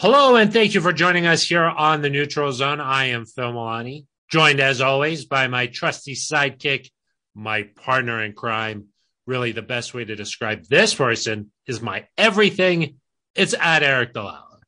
[0.00, 2.80] Hello, and thank you for joining us here on the Neutral Zone.
[2.80, 6.90] I am Phil Milani, joined as always by my trusty sidekick,
[7.34, 8.86] my partner in crime.
[9.26, 12.96] Really, the best way to describe this person is my everything.
[13.34, 14.60] It's at Aric DiLalla.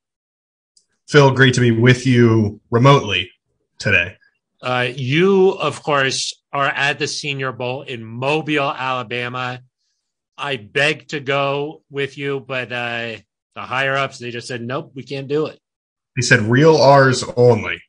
[1.09, 3.31] Phil, great to be with you remotely
[3.79, 4.19] today.
[4.61, 9.63] Uh, you, of course, are at the Senior Bowl in Mobile, Alabama.
[10.37, 13.17] I beg to go with you, but uh,
[13.55, 15.59] the higher ups they just said, "Nope, we can't do it."
[16.17, 17.81] They said real R's only,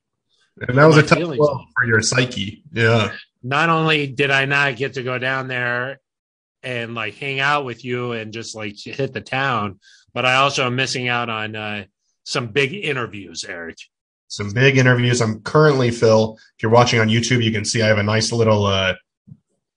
[0.68, 2.64] and that was My a tough blow for your psyche.
[2.72, 6.00] Yeah, Not only did I not get to go down there
[6.62, 9.80] and like hang out with you and just like hit the town,
[10.14, 11.84] but I also am missing out on uh,
[12.24, 13.78] some big interviews, Aric.
[14.30, 15.22] some big interviews.
[15.22, 16.38] I'm currently Phil.
[16.58, 18.94] If you're watching on YouTube, you can see I have a nice little uh,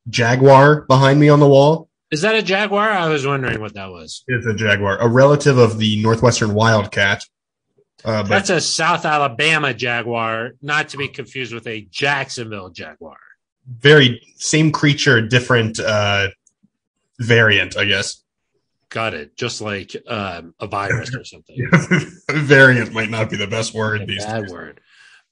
[0.09, 1.86] jaguar behind me on the wall.
[2.10, 2.88] Is that a jaguar?
[2.91, 4.22] I was wondering what that was.
[4.28, 7.22] It's a jaguar, a relative of the northwestern wildcat.
[8.05, 13.16] Uh, but That's a South Alabama jaguar, not to be confused with a Jacksonville jaguar.
[13.66, 16.28] very same creature, different uh,
[17.19, 18.22] variant, I guess.
[18.91, 19.36] Got it.
[19.36, 21.56] Just like um, a virus or something.
[22.31, 24.53] variant might not be the best word these Bad days.
[24.53, 24.81] word.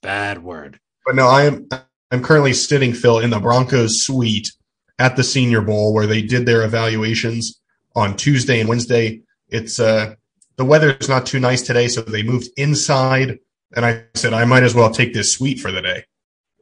[0.03, 0.81] Bad word.
[1.07, 1.69] But no, I am
[2.11, 4.51] I'm currently sitting Phil in the Broncos suite
[4.99, 7.61] at the Senior Bowl where they did their evaluations
[7.95, 9.23] on Tuesday and Wednesday.
[9.49, 10.15] It's uh
[10.57, 13.39] the weather is not too nice today, so they moved inside
[13.75, 16.05] and I said I might as well take this suite for the day.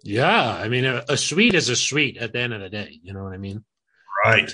[0.03, 0.55] Yeah.
[0.55, 2.99] I mean, a, a suite is a suite at the end of the day.
[3.03, 3.65] You know what I mean?
[4.25, 4.51] Right.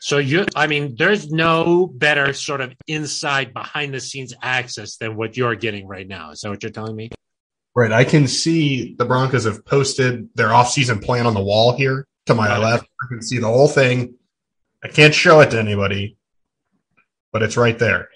[0.00, 5.14] So you, I mean, there's no better sort of inside behind the scenes access than
[5.14, 6.30] what you're getting right now.
[6.30, 7.10] Is that what you're telling me?
[7.76, 7.92] Right.
[7.92, 12.34] I can see the Broncos have posted their offseason plan on the wall here to
[12.34, 12.58] my it.
[12.58, 12.84] left.
[13.02, 14.14] I can see the whole thing.
[14.82, 16.16] I can't show it to anybody,
[17.32, 18.08] but it's right there.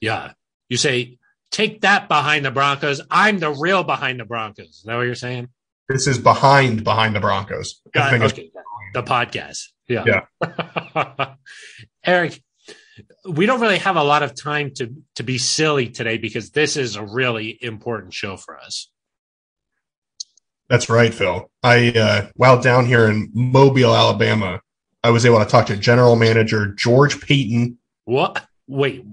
[0.00, 0.32] Yeah.
[0.68, 1.18] You say,
[1.50, 3.00] take that behind the Broncos.
[3.10, 4.68] I'm the real behind the Broncos.
[4.68, 5.48] Is that what you're saying?
[5.88, 7.80] This is behind behind the Broncos.
[7.92, 8.22] Got it.
[8.22, 8.50] Okay.
[8.94, 9.68] The podcast.
[9.88, 10.22] Yeah.
[12.06, 12.40] Aric,
[13.28, 16.76] we don't really have a lot of time to to be silly today because this
[16.76, 18.90] is a really important show for us.
[20.68, 21.50] That's right, Phil.
[21.62, 24.60] I uh, while down here in Mobile, Alabama,
[25.04, 27.78] I was able to talk to General Manager George Paton.
[28.04, 28.46] What?
[28.66, 29.04] Wait,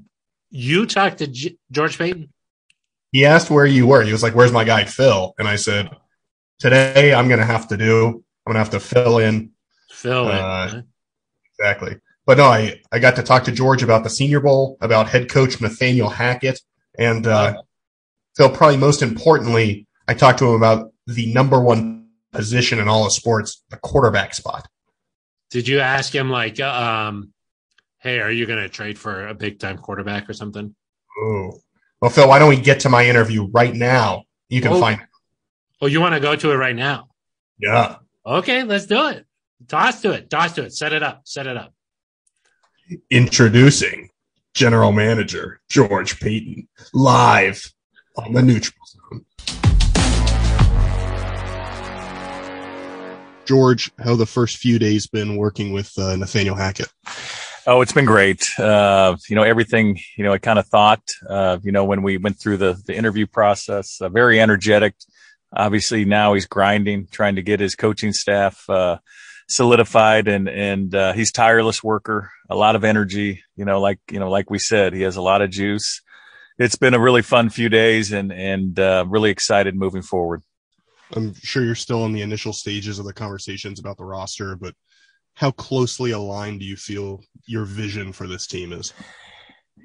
[0.49, 2.31] you talked to G- George Paton?
[3.11, 4.03] He asked where you were.
[4.03, 5.89] He was like, "Where's my guy Phil?" And I said,
[6.59, 8.23] "Today, I'm going to have to do.
[8.45, 9.51] I'm going to have to fill in
[9.91, 10.27] Phil.
[10.27, 10.81] Uh,
[11.57, 15.09] exactly." But no, I I got to talk to George about the Senior Bowl, about
[15.09, 16.61] head coach Nathaniel Hackett,
[16.97, 17.61] and uh,
[18.37, 18.49] Phil.
[18.49, 23.11] Probably most importantly, I talked to him about the number one position in all of
[23.11, 24.67] sports, the quarterback spot.
[25.49, 27.33] Did you ask him like, um,
[27.99, 30.75] hey, are you going to trade for a big time quarterback or something?
[31.21, 31.51] Oh.
[32.01, 34.23] Well, Phil, why don't we get to my interview right now?
[34.47, 34.79] You can Oh.
[34.79, 35.01] find
[35.81, 37.07] Oh, you want to go to it right now?
[37.57, 37.95] Yeah.
[38.25, 39.25] Okay, let's do it.
[39.67, 40.29] Toss to it.
[40.29, 40.73] Toss to it.
[40.73, 41.21] Set it up.
[41.23, 41.73] Set it up.
[43.09, 44.09] Introducing
[44.53, 47.71] General Manager George Paton live
[48.17, 48.75] on the neutral
[53.49, 56.87] George, how the first few days been working with uh, Nathaniel Hackett?
[57.65, 58.47] Oh, it's been great.
[58.59, 62.17] Uh, you know, everything, you know, I kind of thought, uh, you know, when we
[62.17, 64.93] went through the, the interview process, uh, very energetic.
[65.51, 68.99] Obviously now he's grinding, trying to get his coaching staff, uh,
[69.47, 74.19] solidified and, and, uh, he's tireless worker, a lot of energy, you know, like, you
[74.19, 76.03] know, like we said, he has a lot of juice.
[76.59, 80.43] It's been a really fun few days and, and, uh, really excited moving forward.
[81.15, 84.73] I'm sure you're still in the initial stages of the conversations about the roster, but
[85.33, 88.93] how closely aligned do you feel your vision for this team is?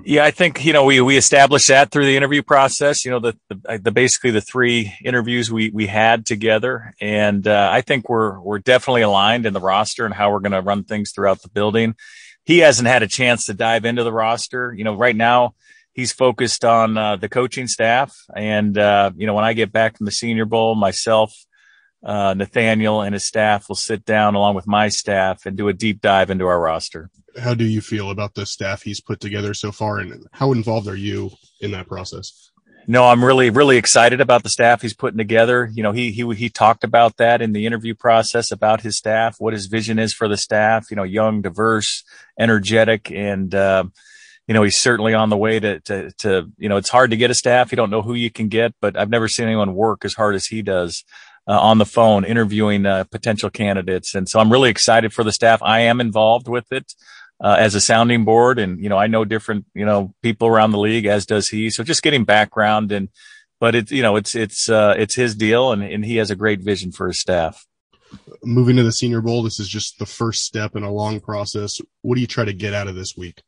[0.05, 3.05] Yeah, I think you know we we established that through the interview process.
[3.05, 7.69] You know, the the, the basically the three interviews we we had together, and uh,
[7.73, 10.83] I think we're we're definitely aligned in the roster and how we're going to run
[10.83, 11.95] things throughout the building.
[12.45, 14.75] He hasn't had a chance to dive into the roster.
[14.77, 15.55] You know, right now
[15.95, 19.97] he's focused on uh, the coaching staff, and uh, you know when I get back
[19.97, 21.35] from the Senior Bowl, myself.
[22.07, 25.73] Uh, Nathaniel and his staff will sit down along with my staff and do a
[25.73, 27.09] deep dive into our roster.
[27.41, 30.87] How do you feel about the staff he's put together so far, and how involved
[30.87, 31.31] are you
[31.63, 32.51] in that process?
[32.87, 35.71] No, I'm really, really excited about the staff he's putting together.
[35.73, 39.37] You know, he, he, he talked about that in the interview process about his staff,
[39.39, 42.05] what his vision is for the staff, you know, young, diverse,
[42.39, 43.85] energetic, and, uh,
[44.47, 47.17] you know, he's certainly on the way to, to, to, you know, it's hard to
[47.17, 47.73] get a staff.
[47.73, 50.35] You don't know who you can get, but I've never seen anyone work as hard
[50.35, 51.05] as he does.
[51.47, 54.15] Uh, on the phone interviewing uh, potential candidates.
[54.15, 55.63] And so I'm really excited for the staff.
[55.63, 56.95] I am involved with it.
[57.43, 58.59] uh, as a sounding board.
[58.59, 61.71] And, you know, I know different, you know, people around the league as does he.
[61.71, 63.09] So just getting background and,
[63.61, 66.37] but it's, you know, it's, it's, uh, it's his deal and, and he has a
[66.37, 67.67] great vision for his staff.
[68.45, 69.43] Moving to the senior bowl.
[69.43, 71.79] This is just the first step in a long process.
[72.03, 73.43] What do you try to get out of this week?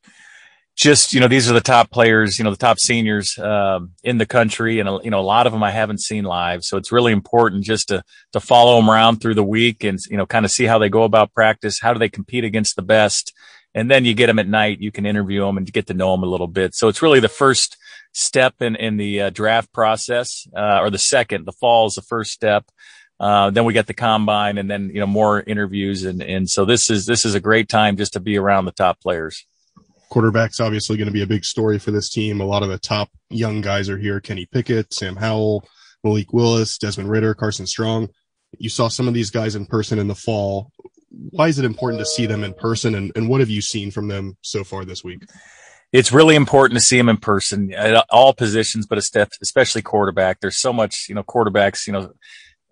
[0.77, 4.19] Just you know these are the top players you know the top seniors um, in
[4.19, 4.79] the country.
[4.79, 6.63] And you know a lot of them i haven't seen live.
[6.65, 10.19] So it's really important just to to follow them around through the week and you
[10.19, 11.81] know kind of see how they go about practice.
[11.81, 13.33] How do they compete against the best?
[13.75, 16.13] And then you get them at night you can interview them and get to know
[16.13, 16.75] them a little bit.
[16.75, 17.79] So it's really the first
[18.13, 22.03] step in in the uh, draft process uh, or the second the fall is the
[22.03, 22.67] first step.
[23.19, 26.05] Uh, then we get the combine and then you know more interviews.
[26.05, 28.73] And and so this is this is a great time just to be around the
[28.73, 29.47] top players
[30.11, 32.41] Quarterback's obviously going to be a big story for this team.
[32.41, 34.21] A lot of the top young guys are here.
[34.21, 35.65] Kenny Pickett, Sam Howell,
[36.05, 38.09] Malik Willis, Desmond Ridder, Carson Strong.
[38.59, 40.71] You saw some of these guys in person in the fall.
[41.11, 43.91] Why is it important to see them in person and, and what have you seen
[43.91, 45.25] from them so far this week?
[45.93, 50.41] It's really important to see them in person at all positions, but especially quarterback.
[50.41, 52.13] There's so much, you know, quarterbacks, you know,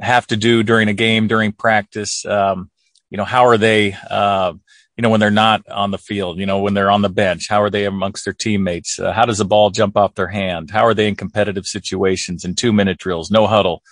[0.00, 2.25] have to do during a game, during practice.
[2.26, 2.70] Um,
[3.10, 4.54] you know, how are they, uh,
[4.96, 7.49] you know, when they're not on the field, you know, when they're on the bench,
[7.49, 8.99] how are they amongst their teammates?
[8.99, 10.70] Uh, how does the ball jump off their hand?
[10.70, 13.82] How are they in competitive situations in two minute drills, no huddle?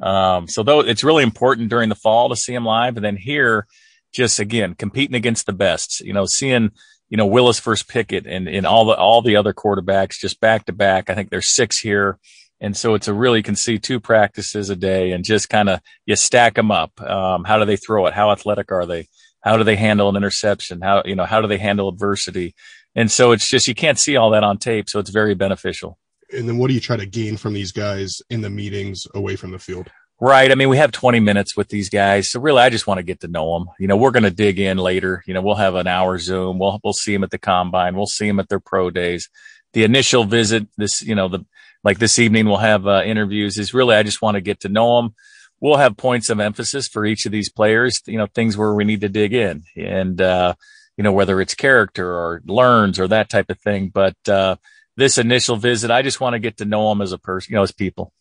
[0.00, 2.96] Um, so though it's really important during the fall to see them live.
[2.96, 3.66] And then here,
[4.12, 6.70] just again, competing against the best, you know, seeing,
[7.08, 10.66] you know, Willis first Pickett and, and all the, all the other quarterbacks just back
[10.66, 11.10] to back.
[11.10, 12.18] I think there's six here.
[12.60, 15.68] And so it's a really you can see two practices a day and just kind
[15.68, 17.00] of you stack them up.
[17.00, 18.14] Um, how do they throw it?
[18.14, 19.08] How athletic are they?
[19.42, 20.80] How do they handle an interception?
[20.80, 22.54] How, you know, how do they handle adversity?
[22.94, 24.88] And so it's just, you can't see all that on tape.
[24.88, 25.98] So it's very beneficial.
[26.32, 29.36] And then what do you try to gain from these guys in the meetings away
[29.36, 29.90] from the field?
[30.20, 30.52] Right.
[30.52, 32.30] I mean, we have 20 minutes with these guys.
[32.30, 33.68] So really, I just want to get to know them.
[33.80, 35.24] You know, we're going to dig in later.
[35.26, 36.60] You know, we'll have an hour Zoom.
[36.60, 37.96] We'll, we'll see them at the combine.
[37.96, 39.28] We'll see them at their pro days.
[39.72, 41.44] The initial visit, this, you know, the,
[41.82, 44.68] like this evening, we'll have uh, interviews is really, I just want to get to
[44.68, 45.14] know them
[45.62, 48.84] we'll have points of emphasis for each of these players, you know, things where we
[48.84, 50.52] need to dig in and, uh,
[50.96, 53.88] you know, whether it's character or learns or that type of thing.
[53.88, 54.56] But, uh,
[54.96, 57.56] this initial visit, I just want to get to know them as a person, you
[57.56, 58.12] know, as people.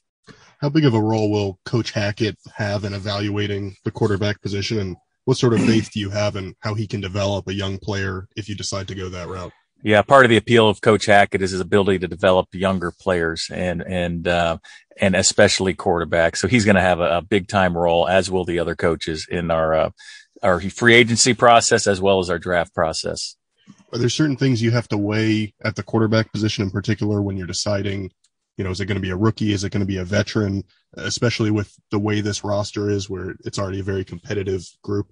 [0.61, 4.79] How big of a role will Coach Hackett have in evaluating the quarterback position?
[4.79, 4.95] And
[5.25, 8.27] what sort of faith do you have in how he can develop a young player
[8.35, 9.51] if you decide to go that route?
[9.83, 13.49] Yeah, part of the appeal of Coach Hackett is his ability to develop younger players
[13.51, 14.57] and and uh,
[14.99, 16.37] and especially quarterbacks.
[16.37, 19.27] So he's going to have a, a, big time role, as will the other coaches
[19.29, 19.89] in our uh,
[20.43, 23.35] our free agency process as well as our draft process.
[23.91, 27.35] Are there certain things you have to weigh at the quarterback position in particular when
[27.35, 28.11] you're deciding?
[28.57, 29.53] You know, is it going to be a rookie?
[29.53, 30.63] Is it going to be a veteran?
[30.95, 35.07] Especially with the way this roster is, where it's already a very competitive group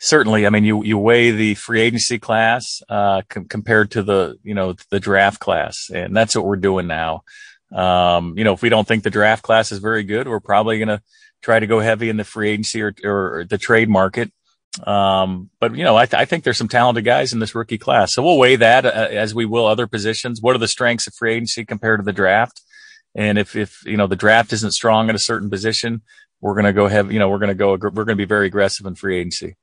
[0.00, 4.38] certainly, I mean, you, you weigh the free agency class, uh, com- compared to the,
[4.42, 5.90] you know, the draft class.
[5.94, 7.22] And that's what we're doing now.
[7.70, 10.78] Um, you know, if we don't think the draft class is very good, we're probably
[10.78, 11.02] going to
[11.42, 14.32] try to go heavy in the free agency or, or the trade market.
[14.84, 17.78] Um, but you know, I, th- I, think there's some talented guys in this rookie
[17.78, 18.14] class.
[18.14, 20.40] So we'll weigh that uh, as we will other positions.
[20.40, 22.62] What are the strengths of free agency compared to the draft?
[23.14, 26.02] And if, if, you know, the draft isn't strong at a certain position,
[26.40, 28.24] we're going to go have, you know, we're going to go, we're going to be
[28.24, 29.56] very aggressive in free agency.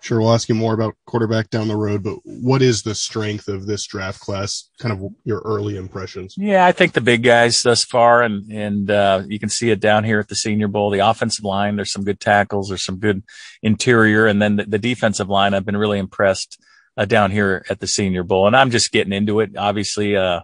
[0.00, 3.48] Sure, we'll ask you more about quarterback down the road, but what is the strength
[3.48, 4.70] of this draft class?
[4.78, 6.34] Kind of your early impressions.
[6.38, 9.80] Yeah, I think the big guys thus far, and and uh, you can see it
[9.80, 10.90] down here at the Senior Bowl.
[10.90, 13.24] The offensive line, there's some good tackles, there's some good
[13.62, 15.52] interior, and then the, the defensive line.
[15.52, 16.62] I've been really impressed
[16.96, 20.16] uh, down here at the Senior Bowl, and I'm just getting into it, obviously.
[20.16, 20.42] Uh,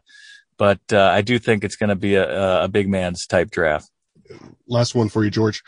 [0.57, 3.89] but uh, I do think it's going to be a, a big man's type draft.
[4.67, 5.63] Last one for you, George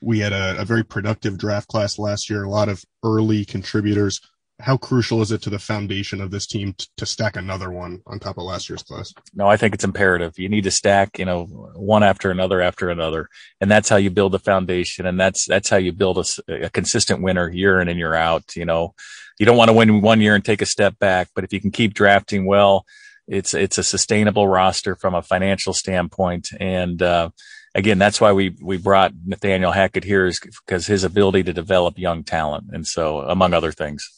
[0.00, 4.20] we had a, a, very productive draft class last year, a lot of early contributors.
[4.58, 8.00] How crucial is it to the foundation of this team t- to stack another one
[8.06, 9.12] on top of last year's class?
[9.34, 10.38] No, I think it's imperative.
[10.38, 13.28] You need to stack, you know, one after another after another.
[13.60, 15.04] And that's how you build a foundation.
[15.04, 18.56] And that's, that's how you build a, a consistent winner year in and year out.
[18.56, 18.94] You know,
[19.38, 21.60] you don't want to win one year and take a step back, but if you
[21.60, 22.86] can keep drafting well,
[23.28, 26.48] it's, it's a sustainable roster from a financial standpoint.
[26.58, 27.30] And, uh,
[27.76, 31.98] again, that's why we we brought Nathaniel Hackett here is because his ability to develop
[31.98, 34.10] young talent, and so among other things.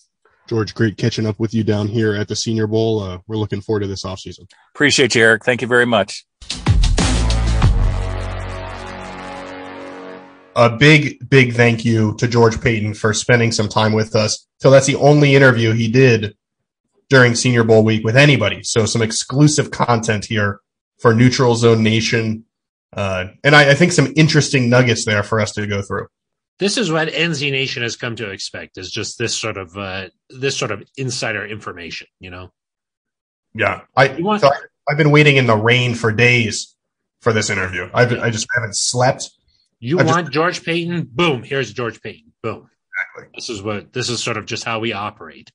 [0.49, 3.03] George, great catching up with you down here at the Senior Bowl.
[3.03, 4.51] Uh, we're looking forward to this offseason.
[4.75, 5.45] Appreciate you, Aric.
[5.45, 6.25] Thank you very much.
[10.57, 14.47] A big, big thank you to George Paton for spending some time with us.
[14.59, 16.35] So that's the only interview he did
[17.11, 18.63] during Senior Bowl week with anybody.
[18.63, 20.61] So some exclusive content here
[20.99, 22.45] for Neutral Zone Nation
[22.93, 26.07] uh, and I, I, think some interesting nuggets there for us to go through.
[26.59, 30.09] this is what NZ Nation has come to expect is just this sort of uh,
[30.31, 32.51] this sort of insider information, you know.
[33.55, 34.51] Yeah, I want- so
[34.89, 36.75] I've been waiting in the rain for days
[37.21, 37.91] for this interview.
[37.93, 39.31] I've I just haven't slept.
[39.81, 41.09] You I just- want George Paton?
[41.13, 42.33] Boom, here's George Paton.
[42.43, 42.69] Boom.
[42.99, 43.31] Exactly.
[43.35, 45.51] This is what this is sort of just how we operate.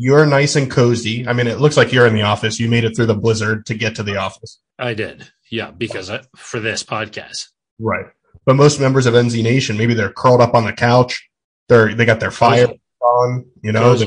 [0.00, 1.26] You're nice and cozy.
[1.26, 2.60] I mean, it looks like you're in the office.
[2.60, 4.60] You made it through the blizzard to get to the office.
[4.78, 5.28] I did.
[5.50, 7.48] Yeah, because I, for this podcast.
[7.80, 8.06] Right.
[8.46, 11.28] But most members of NZ Nation, maybe they're curled up on the couch.
[11.68, 12.68] They're they got their fire
[13.00, 13.98] on, you know,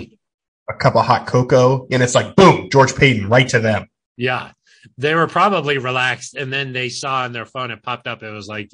[0.69, 3.87] a cup of hot cocoa, and it's like boom, George Paton right to them.
[4.15, 4.51] Yeah.
[4.97, 8.23] They were probably relaxed and then they saw on their phone it popped up.
[8.23, 8.71] It was like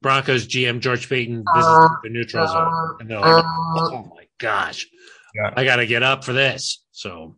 [0.00, 2.96] Broncos GM George Paton visits uh, the neutral zone.
[3.00, 4.86] And they're like, oh my gosh.
[5.34, 5.52] Yeah.
[5.56, 6.84] I gotta get up for this.
[6.92, 7.36] So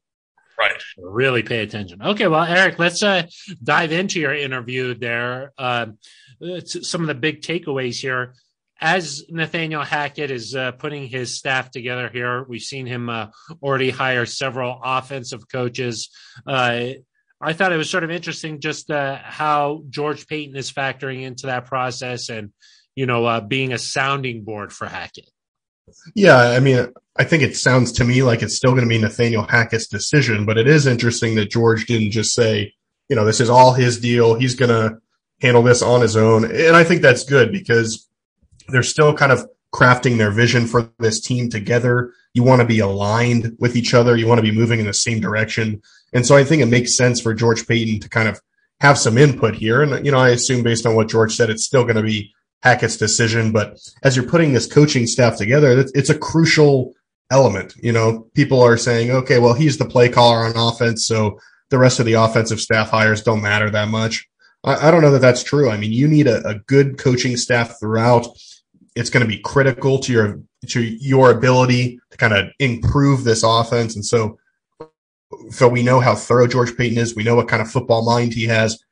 [0.58, 0.80] Right.
[0.96, 2.00] really pay attention.
[2.00, 3.24] Okay, well, Aric, let's uh,
[3.62, 5.52] dive into your interview there.
[5.58, 5.98] Um,
[6.40, 8.34] it's some of the big takeaways here.
[8.80, 13.28] As Nathaniel Hackett is uh, putting his staff together here, we've seen him uh,
[13.62, 16.10] already hire several offensive coaches.
[16.46, 16.90] Uh,
[17.40, 21.46] I thought it was sort of interesting just uh, how George Paton is factoring into
[21.46, 22.52] that process and,
[22.94, 25.28] you know, uh, being a sounding board for Hackett.
[26.14, 28.98] Yeah, I mean, I think it sounds to me like it's still going to be
[28.98, 32.74] Nathaniel Hackett's decision, but it is interesting that George didn't just say,
[33.08, 34.34] you know, this is all his deal.
[34.34, 34.98] He's going to
[35.40, 36.44] handle this on his own.
[36.44, 38.08] And I think that's good because
[38.68, 42.12] they're still kind of crafting their vision for this team together.
[42.32, 44.16] You want to be aligned with each other.
[44.16, 45.82] You want to be moving in the same direction.
[46.12, 48.40] And so I think it makes sense for George Paton to kind of
[48.80, 49.82] have some input here.
[49.82, 52.32] And, you know, I assume based on what George said, it's still going to be
[52.64, 53.52] Hackett's decision.
[53.52, 56.94] But as you're putting this coaching staff together, it's, a crucial
[57.30, 57.74] element.
[57.76, 61.06] You know, people are saying, okay, well, he's the play caller on offense.
[61.06, 64.26] So the rest of the offensive staff hires don't matter that much.
[64.64, 65.70] I, I don't know that that's true.
[65.70, 68.26] I mean, you need a, a good coaching staff throughout.
[68.96, 73.42] It's going to be critical to your to your ability to kind of improve this
[73.42, 73.94] offense.
[73.94, 74.38] And so,
[75.50, 77.14] so we know how thorough George Paton is.
[77.14, 78.82] We know what kind of football mind he has.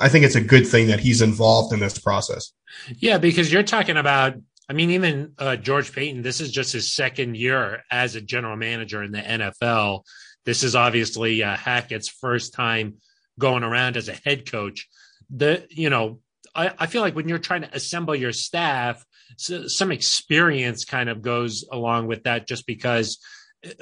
[0.00, 2.52] I think it's a good thing that he's involved in this process.
[2.96, 4.34] Yeah, because you're talking about,
[4.68, 8.56] I mean, even uh, George Paton, this is just his second year as a general
[8.56, 10.04] manager in the NFL.
[10.44, 12.94] This is obviously uh, Hackett's first time
[13.38, 14.88] going around as a head coach.
[15.30, 16.20] The, you know,
[16.54, 19.04] I, I feel like when you're trying to assemble your staff,
[19.36, 23.18] so, some experience kind of goes along with that just because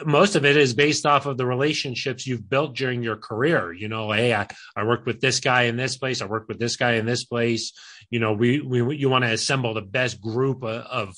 [0.05, 3.73] most of it is based off of the relationships you've built during your career.
[3.73, 6.21] You know, hey, I, I worked with this guy in this place.
[6.21, 7.73] I worked with this guy in this place.
[8.11, 11.17] You know, we, we you want to assemble the best group of, of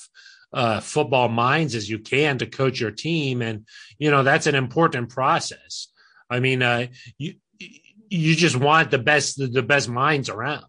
[0.52, 3.66] uh, football minds as you can to coach your team, and
[3.98, 5.88] you know that's an important process.
[6.28, 6.88] I mean, uh,
[7.18, 10.64] you you just want the best the best minds around.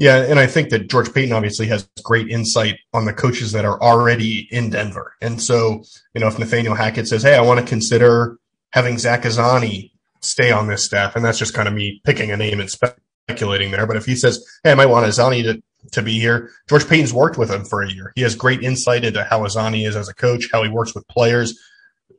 [0.00, 3.66] Yeah, and I think that George Paton obviously has great insight on the coaches that
[3.66, 5.12] are already in Denver.
[5.20, 8.38] And so, you know, if Nathaniel Hackett says, "Hey, I want to consider
[8.70, 9.90] having Zach Azzanni
[10.20, 13.72] stay on this staff," and that's just kind of me picking a name and speculating
[13.72, 13.86] there.
[13.86, 17.12] But if he says, "Hey, I might want Azzanni to to be here," George Paton's
[17.12, 18.14] worked with him for a year.
[18.16, 21.06] He has great insight into how Azzanni is as a coach, how he works with
[21.08, 21.54] players,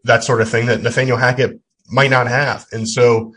[0.04, 1.60] that sort of thing that Nathaniel Hackett
[1.90, 2.68] might not have.
[2.72, 3.34] And so,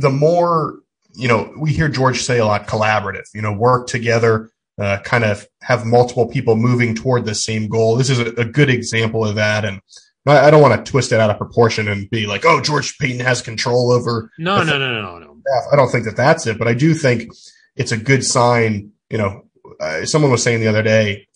[0.00, 0.80] the more
[1.14, 5.24] you know, we hear George say a lot collaborative, you know, work together, uh, kind
[5.24, 7.96] of have multiple people moving toward the same goal.
[7.96, 9.64] This is a, a good example of that.
[9.64, 9.80] And
[10.26, 12.98] I, I don't want to twist it out of proportion and be like, oh, George
[12.98, 14.30] Paton has control over.
[14.38, 15.36] No, no, no, no, no.
[15.72, 17.30] I don't think that that's it, but I do think
[17.76, 18.92] it's a good sign.
[19.10, 19.44] You know,
[19.80, 21.28] uh, someone was saying the other day,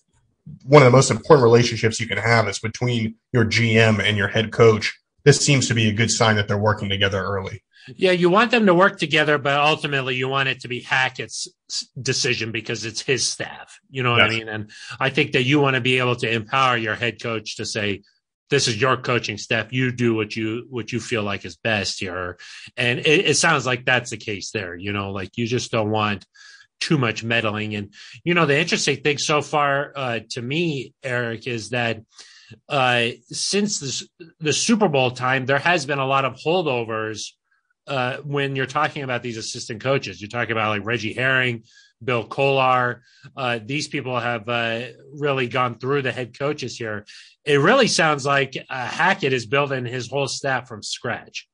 [0.64, 4.28] one of the most important relationships you can have is between your GM and your
[4.28, 4.99] head coach.
[5.25, 7.62] This seems to be a good sign that they're working together early.
[7.97, 11.49] Yeah, you want them to work together, but ultimately you want it to be Hackett's
[12.00, 13.78] decision because it's his staff.
[13.90, 14.30] You know what Yes.
[14.30, 14.49] I mean?
[14.49, 17.64] And I think that you want to be able to empower your head coach to
[17.64, 18.02] say,
[18.50, 19.73] this is your coaching staff.
[19.73, 22.38] You do what you what you feel like is best here.
[22.76, 24.75] And it, it sounds like that's the case there.
[24.75, 26.25] You know, like you just don't want
[26.80, 27.75] too much meddling.
[27.75, 27.92] And
[28.25, 32.00] you know, the interesting thing so far uh, to me, Aric, is that
[32.68, 34.09] uh, since this,
[34.40, 37.33] the Super Bowl time, there has been a lot of holdovers
[37.88, 40.21] uh, when you're talking about these assistant coaches.
[40.21, 41.64] You're talking about like Reggie Herring,
[42.02, 43.02] Bill Kollar.
[43.37, 47.07] Uh, these people have uh, really gone through the head coaches here.
[47.45, 51.49] It really sounds like uh, Hackett is building his whole staff from scratch.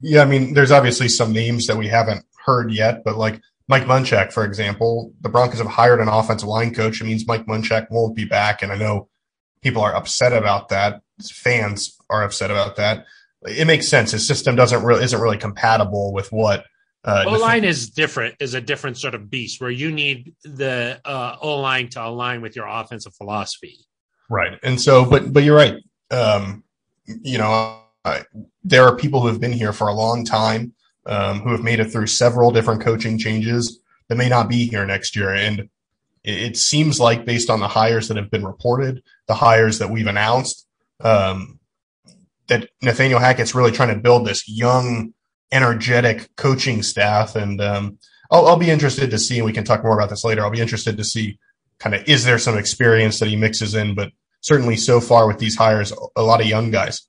[0.00, 3.84] Yeah, I mean, there's obviously some names that we haven't heard yet, but like Mike
[3.84, 7.00] Munchak, for example, the Broncos have hired an offensive line coach.
[7.00, 9.08] It means Mike Munchak won't be back, and I know
[9.62, 11.02] people are upset about that.
[11.22, 13.04] Fans are upset about that.
[13.42, 14.10] It makes sense.
[14.12, 16.64] His system doesn't really isn't really compatible with what
[17.02, 21.00] Uh, O line is different, is a different sort of beast where you need the
[21.04, 23.78] uh, O line to align with your offensive philosophy.
[24.28, 24.58] Right.
[24.62, 25.76] And so, but, but you're right.
[26.10, 26.62] Um,
[27.06, 28.20] you know, uh,
[28.62, 30.74] there are people who have been here for a long time,
[31.06, 34.84] um, who have made it through several different coaching changes that may not be here
[34.84, 35.32] next year.
[35.32, 35.60] And
[36.22, 39.88] it, it seems like based on the hires that have been reported, the hires that
[39.88, 40.66] we've announced,
[41.00, 41.59] um,
[42.50, 45.14] that Nathaniel Hackett's really trying to build this young,
[45.50, 47.34] energetic coaching staff.
[47.34, 47.98] And, um,
[48.30, 50.42] I'll, I'll be interested to see, and we can talk more about this later.
[50.42, 51.38] I'll be interested to see
[51.78, 55.38] kind of, is there some experience that he mixes in, but certainly so far with
[55.38, 57.08] these hires, a lot of young guys.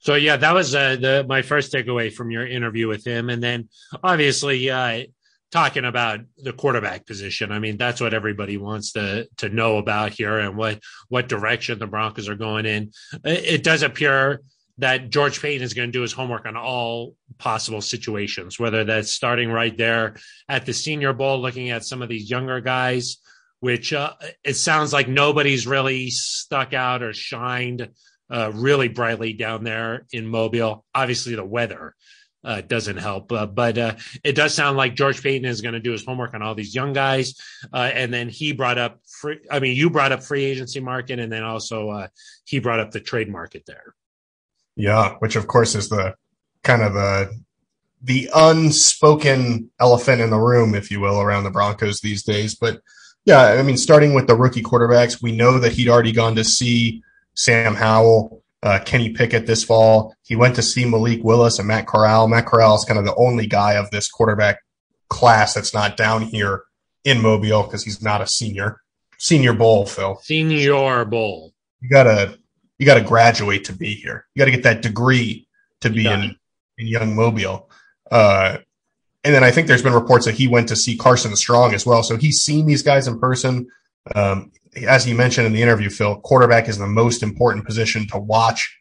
[0.00, 3.42] So yeah, that was uh, the my first takeaway from your interview with him, and
[3.42, 3.68] then
[4.02, 5.04] obviously uh,
[5.50, 7.50] talking about the quarterback position.
[7.50, 11.80] I mean, that's what everybody wants to to know about here, and what what direction
[11.80, 12.92] the Broncos are going in.
[13.24, 14.40] It does appear
[14.78, 19.12] that George Paton is going to do his homework on all possible situations, whether that's
[19.12, 20.14] starting right there
[20.48, 23.18] at the Senior Bowl, looking at some of these younger guys,
[23.60, 24.12] which uh,
[24.44, 27.88] it sounds like nobody's really stuck out or shined
[28.30, 30.84] uh, really brightly down there in Mobile.
[30.94, 31.94] Obviously, the weather
[32.44, 35.80] uh, doesn't help, uh, but uh, it does sound like George Paton is going to
[35.80, 37.34] do his homework on all these young guys.
[37.72, 41.18] Uh, and then he brought up free, I mean, you brought up free agency market,
[41.18, 42.06] and then also
[42.44, 43.94] he brought up the trade market there.
[44.78, 46.14] Yeah, which of course is the
[46.62, 47.36] kind of the
[48.00, 52.54] the unspoken elephant in the room, if you will, around the Broncos these days.
[52.54, 52.80] But
[53.24, 56.44] yeah, I mean, starting with the rookie quarterbacks, we know that he'd already gone to
[56.44, 57.02] see
[57.34, 60.14] Sam Howell, uh, Kenny Pickett this fall.
[60.22, 62.28] He went to see Malik Willis and Matt Corral.
[62.28, 64.60] Matt Corral is kind of the only guy of this quarterback
[65.08, 66.62] class that's not down here
[67.02, 68.80] in Mobile because he's not a senior.
[69.18, 70.20] Senior Bowl, Phil.
[70.22, 71.52] Senior Bowl.
[71.80, 72.38] You gotta
[72.78, 74.26] you gotta graduate to be here.
[74.34, 75.46] You gotta get that degree
[75.80, 76.36] to be in,
[76.78, 77.70] in Young Mobile.
[78.10, 78.58] Uh,
[79.24, 81.84] and then I think there's been reports that he went to see Carson Strong as
[81.84, 82.02] well.
[82.02, 83.68] So he's seen these guys in person.
[84.14, 84.52] Um,
[84.86, 88.78] as you mentioned in the interview, Phil, quarterback is the most important position to watch,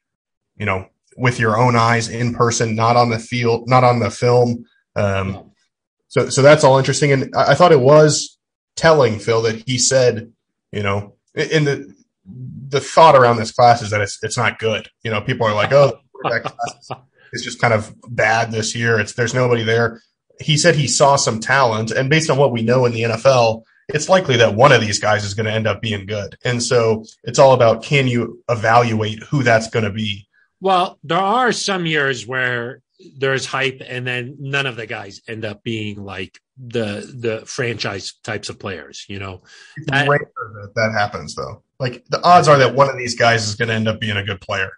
[0.56, 0.88] you know,
[1.18, 4.66] with your own eyes in person, not on the field, not on the film.
[4.96, 5.52] Um,
[6.08, 7.12] so, so that's all interesting.
[7.12, 8.38] And I, I thought it was
[8.76, 10.32] telling, Phil, that he said,
[10.72, 11.96] you know, in the,
[12.70, 14.90] the thought around this class is that it's, it's not good.
[15.04, 16.90] You know, people are like, oh, quarterback class
[17.34, 19.00] is just kind of bad this year.
[19.00, 20.02] It's, there's nobody there.
[20.40, 23.64] He said he saw some talent and based on what we know in the NFL,
[23.90, 26.38] it's likely that one of these guys is going to end up being good.
[26.44, 30.28] And so it's all about can you evaluate who that's going to be?
[30.60, 32.82] Well, there are some years where
[33.18, 38.14] there's hype and then none of the guys end up being like the the franchise
[38.24, 39.44] types of players, you know.
[39.88, 41.64] That, that, that happens though.
[41.80, 44.18] Like the odds are that one of these guys is going to end up being
[44.18, 44.72] a good player.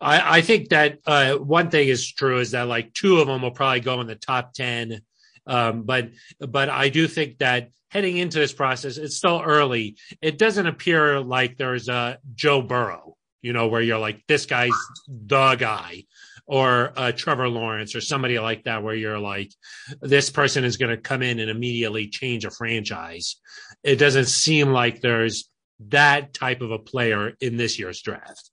[0.00, 3.42] I, I think that uh, one thing is true is that like two of them
[3.42, 5.00] will probably go in the top 10
[5.46, 6.10] um, but
[6.40, 9.96] but I do think that heading into this process, it's still early.
[10.20, 14.72] It doesn't appear like there's a Joe Burrow, you know, where you're like, this guy's
[15.08, 16.04] the guy,
[16.46, 19.52] or uh, Trevor Lawrence or somebody like that, where you're like,
[20.00, 23.36] this person is going to come in and immediately change a franchise.
[23.84, 25.48] It doesn't seem like there's
[25.80, 28.50] that type of a player in this year's draft.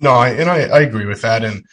[0.00, 1.44] No, I, and I, I agree with that.
[1.44, 1.64] And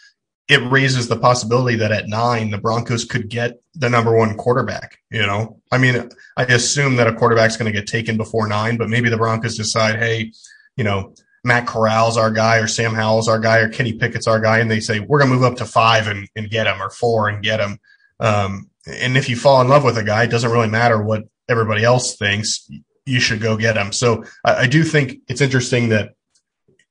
[0.47, 4.97] it raises the possibility that at nine, the Broncos could get the number one quarterback.
[5.09, 8.77] You know, I mean, I assume that a quarterback's going to get taken before nine,
[8.77, 10.31] but maybe the Broncos decide, hey,
[10.77, 14.39] you know, Matt Corral's our guy, or Sam Howell's our guy, or Kenny Pickett's our
[14.39, 16.81] guy, and they say we're going to move up to five and, and get him,
[16.81, 17.79] or four and get him.
[18.19, 21.23] Um, and if you fall in love with a guy, it doesn't really matter what
[21.47, 22.67] everybody else thinks.
[23.05, 23.91] You should go get him.
[23.91, 26.15] So I, I do think it's interesting that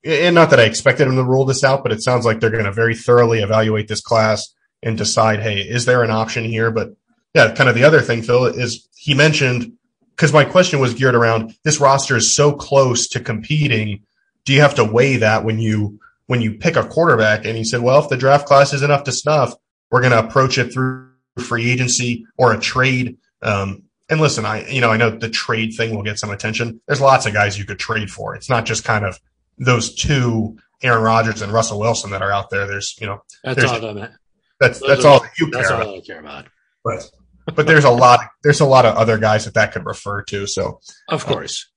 [0.05, 2.51] and not that I expected them to rule this out, but it sounds like they're
[2.51, 6.71] going to very thoroughly evaluate this class and decide, hey, is there an option here?
[6.71, 6.91] But
[7.35, 9.73] yeah, kind of the other thing, Phil, is he mentioned
[10.11, 14.03] because my question was geared around this roster is so close to competing.
[14.45, 17.45] Do you have to weigh that when you when you pick a quarterback?
[17.47, 19.55] And he said, well, if the draft class is enough to snuff,
[19.91, 23.17] we're going to approach it through free agency or a trade.
[23.43, 26.81] Um, and listen, I you know I know the trade thing will get some attention.
[26.87, 28.35] There's lots of guys you could trade for.
[28.35, 29.19] It's not just kind of
[29.59, 32.67] those two Aaron Rodgers and Russell Wilson that are out there.
[32.67, 34.13] There's you know that's all that
[34.61, 35.97] that's that's all that you that's care all about.
[35.97, 36.47] I care about.
[36.85, 37.11] But
[37.55, 40.47] but there's a lot there's a lot of other guys that that could refer to.
[40.47, 41.71] So of uh, course.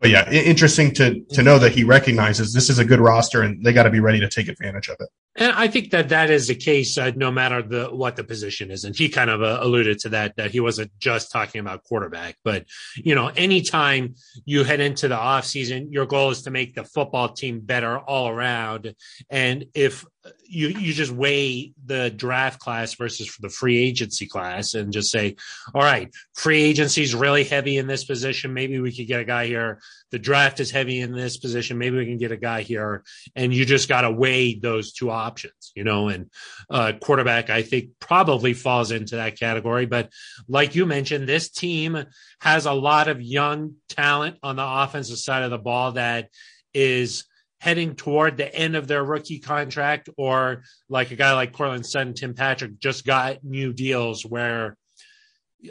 [0.00, 3.64] But yeah, interesting to to know that he recognizes this is a good roster and
[3.64, 5.08] they got to be ready to take advantage of it.
[5.36, 8.70] And I think that that is the case, uh, no matter the what the position
[8.70, 8.84] is.
[8.84, 12.36] And he kind of uh, alluded to that that he wasn't just talking about quarterback,
[12.44, 12.66] but
[12.96, 14.14] you know, anytime
[14.44, 18.28] you head into the offseason, your goal is to make the football team better all
[18.28, 18.94] around.
[19.30, 20.04] And if
[20.44, 25.36] you you just weigh the draft class versus the free agency class and just say,
[25.74, 28.54] all right, free agency is really heavy in this position.
[28.54, 29.80] Maybe we could get a guy here.
[30.12, 31.78] The draft is heavy in this position.
[31.78, 33.02] Maybe we can get a guy here.
[33.34, 36.08] And you just got to weigh those two options, you know.
[36.08, 36.30] And
[36.70, 39.86] uh, quarterback, I think, probably falls into that category.
[39.86, 40.10] But
[40.46, 42.04] like you mentioned, this team
[42.40, 46.28] has a lot of young talent on the offensive side of the ball that
[46.74, 47.24] is
[47.62, 52.12] heading toward the end of their rookie contract, or like a guy like Courtland Sutton,
[52.12, 54.76] Tim Patrick just got new deals where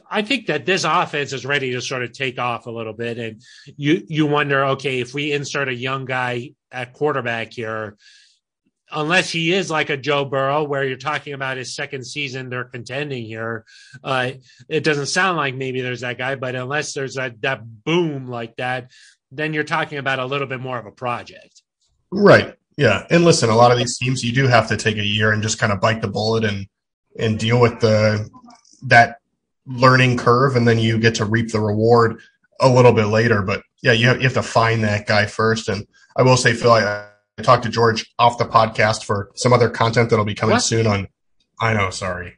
[0.10, 3.18] I think that this offense is ready to sort of take off a little bit.
[3.18, 3.42] And
[3.76, 7.98] you you wonder, okay, if we insert a young guy at quarterback here,
[8.90, 12.64] unless he is like a Joe Burrow, where you're talking about his second season, they're
[12.64, 13.66] contending here.
[14.02, 14.32] Uh,
[14.70, 18.56] it doesn't sound like maybe there's that guy, but unless there's that that boom like
[18.56, 18.92] that,
[19.30, 21.61] then you're talking about a little bit more of a project.
[22.12, 22.56] Right.
[22.78, 23.06] Yeah.
[23.10, 25.41] And listen, a lot of these teams, you do have to take a year and
[25.41, 26.67] just kind of bite the bullet and
[27.19, 28.30] and deal with the
[28.84, 29.17] that
[29.65, 32.19] learning curve, and then you get to reap the reward
[32.60, 33.41] a little bit later.
[33.41, 35.69] But yeah, you have, you have to find that guy first.
[35.69, 39.54] And I will say, Phil, I, I talked to George off the podcast for some
[39.54, 40.62] other content that'll be coming what?
[40.62, 41.08] soon on.
[41.60, 41.89] I know.
[41.89, 42.38] Sorry.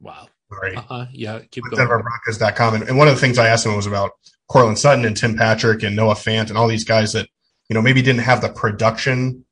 [0.00, 0.28] Wow.
[0.52, 0.76] Sorry.
[0.76, 1.06] Uh-huh.
[1.12, 1.40] Yeah.
[1.50, 1.88] Keep going.
[1.88, 2.74] DenverBroncos.com.
[2.74, 4.12] And, and one of the things I asked him was about
[4.48, 7.28] Courtland Sutton and Tim Patrick and Noah Fant and all these guys that
[7.68, 9.44] you know, maybe didn't have the production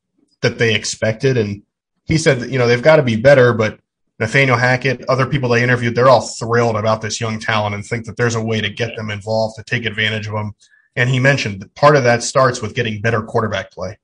[0.42, 1.36] that they expected.
[1.36, 1.62] And
[2.04, 3.80] he said that, you know, they've got to be better, but
[4.20, 8.06] Nathaniel Hackett, other people they interviewed, they're all thrilled about this young talent and think
[8.06, 10.52] that there's a way to get them involved, to take advantage of them.
[10.96, 13.98] And he mentioned that part of that starts with getting better quarterback play.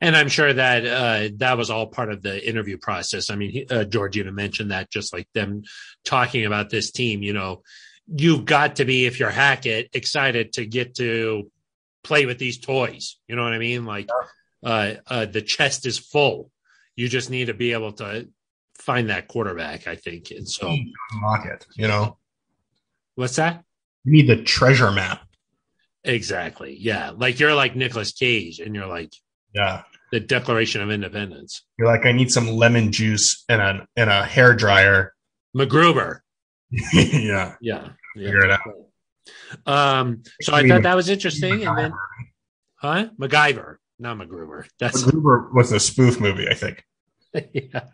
[0.00, 3.30] And I'm sure that uh, that was all part of the interview process.
[3.30, 5.62] I mean, he, uh, George even mentioned that just like them
[6.04, 7.62] talking about this team, you know,
[8.06, 11.50] you've got to be, if you're Hackett, excited to get to
[12.02, 13.16] play with these toys.
[13.26, 13.84] You know what I mean?
[13.84, 14.08] Like
[14.64, 16.50] uh, uh, the chest is full.
[16.96, 18.28] You just need to be able to
[18.78, 20.30] find that quarterback, I think.
[20.30, 20.74] And so
[21.12, 22.18] unlock it, you know.
[23.14, 23.64] What's that?
[24.04, 25.22] You need the treasure map.
[26.04, 26.76] Exactly.
[26.78, 27.10] Yeah.
[27.10, 29.12] Like you're like Nicolas Cage and you're like
[29.54, 29.82] Yeah.
[30.10, 31.64] The Declaration of Independence.
[31.78, 35.14] You're like, I need some lemon juice and a and a hair dryer.
[35.56, 36.20] MacGruber.
[36.92, 37.56] yeah.
[37.60, 37.88] Yeah.
[38.14, 38.60] Figure it out.
[39.66, 41.66] Um, so I thought that was interesting.
[41.66, 41.92] And then,
[42.76, 43.08] huh?
[43.18, 44.66] MacGyver, not MacGruber.
[44.78, 46.84] That's MacGruber was a spoof movie, I think.
[47.52, 47.84] yeah,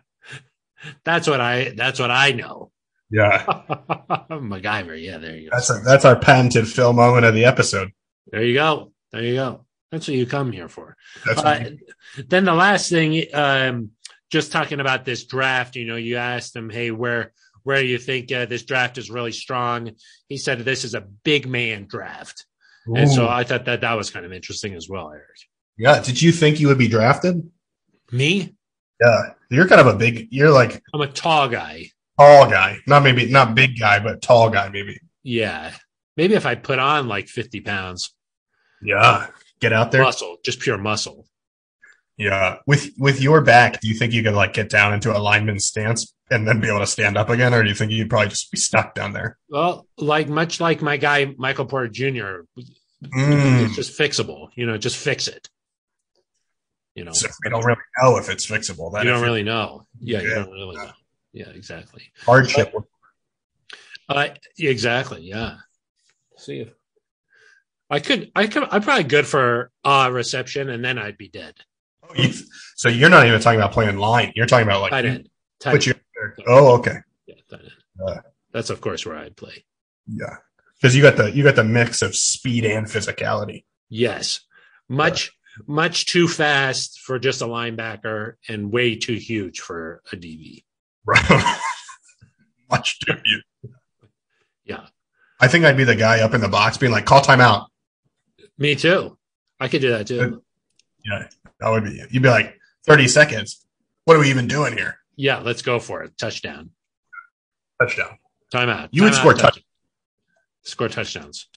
[1.03, 1.73] that's what I.
[1.75, 2.71] That's what I know.
[3.09, 3.45] Yeah,
[4.29, 5.01] MacGyver.
[5.01, 5.55] Yeah, there you go.
[5.55, 7.91] That's a, that's our patented Phil moment of the episode.
[8.31, 8.91] There you go.
[9.11, 9.65] There you go.
[9.91, 10.97] That's what you come here for.
[11.29, 11.69] Uh,
[12.27, 13.91] then the last thing, um,
[14.31, 15.75] just talking about this draft.
[15.75, 17.31] You know, you asked him, "Hey, where
[17.65, 19.91] where you think uh, this draft is really strong.
[20.27, 22.45] He said this is a big man draft.
[22.87, 22.95] Ooh.
[22.95, 25.21] And so I thought that that was kind of interesting as well, Aric.
[25.77, 26.01] Yeah.
[26.01, 27.49] Did you think you would be drafted?
[28.11, 28.55] Me?
[29.01, 29.33] Yeah.
[29.49, 31.89] You're kind of a big, you're like, I'm a tall guy.
[32.19, 32.77] Tall guy.
[32.87, 34.99] Not maybe, not big guy, but tall guy, maybe.
[35.23, 35.73] Yeah.
[36.15, 38.13] Maybe if I put on like 50 pounds.
[38.81, 39.27] Yeah.
[39.59, 40.03] Get out there.
[40.03, 41.27] Muscle, just pure muscle.
[42.17, 42.57] Yeah.
[42.65, 45.59] With with your back, do you think you could like get down into a lineman
[45.59, 48.29] stance and then be able to stand up again, or do you think you'd probably
[48.29, 49.37] just be stuck down there?
[49.49, 52.45] Well, like much like my guy Michael Porter Jr.
[53.03, 53.65] Mm.
[53.65, 54.49] It's just fixable.
[54.55, 55.49] You know, just fix it.
[56.95, 58.93] You know, so we don't really know if it's fixable.
[58.93, 59.85] That you don't really know.
[59.99, 60.91] Yeah, yeah, you don't really know.
[61.33, 62.03] Yeah, exactly.
[62.25, 62.73] Hardship.
[64.07, 65.21] Uh, exactly.
[65.23, 65.57] Yeah.
[66.37, 66.69] See if
[67.89, 68.31] I could.
[68.33, 68.63] I could.
[68.71, 71.55] I'm probably good for uh reception, and then I'd be dead.
[72.77, 74.33] So you're not even talking about playing line.
[74.35, 75.29] You're talking about like tight end.
[75.61, 75.93] Put you
[76.45, 76.97] oh, okay.
[77.25, 77.35] Yeah,
[78.05, 78.17] uh,
[78.51, 79.65] that's of course where I'd play.
[80.07, 80.35] Yeah,
[80.75, 83.63] because you got the you got the mix of speed and physicality.
[83.89, 84.41] Yes,
[84.89, 85.31] much
[85.67, 90.63] much too fast for just a linebacker, and way too huge for a DB.
[91.05, 91.23] Right.
[92.69, 93.73] much too huge.
[94.65, 94.87] Yeah.
[95.39, 97.67] I think I'd be the guy up in the box being like, "Call timeout."
[98.57, 99.17] Me too.
[99.59, 100.41] I could do that too.
[101.03, 101.27] Yeah.
[101.65, 103.65] That would be you'd be like 30 seconds.
[104.03, 104.99] What are we even doing here?
[105.15, 106.15] Yeah, let's go for it.
[106.15, 106.69] Touchdown.
[107.81, 108.19] Touchdown.
[108.53, 108.89] Timeout.
[108.91, 109.63] You Time would score touch.
[110.61, 111.47] Score touchdowns.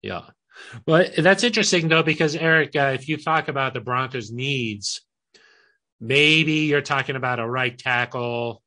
[0.00, 0.22] Yeah.
[0.86, 5.02] Well, that's interesting though, because Aric, uh, if you talk about the Broncos' needs,
[6.00, 8.62] maybe you're talking about a right tackle,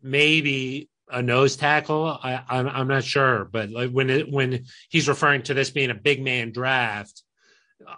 [0.00, 2.06] maybe a nose tackle.
[2.06, 5.90] I, I'm, I'm not sure, but like when it, when he's referring to this being
[5.90, 7.24] a big man draft,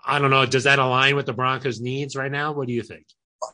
[0.04, 0.46] I don't know.
[0.46, 2.52] Does that align with the Broncos' needs right now?
[2.52, 3.06] What do you think?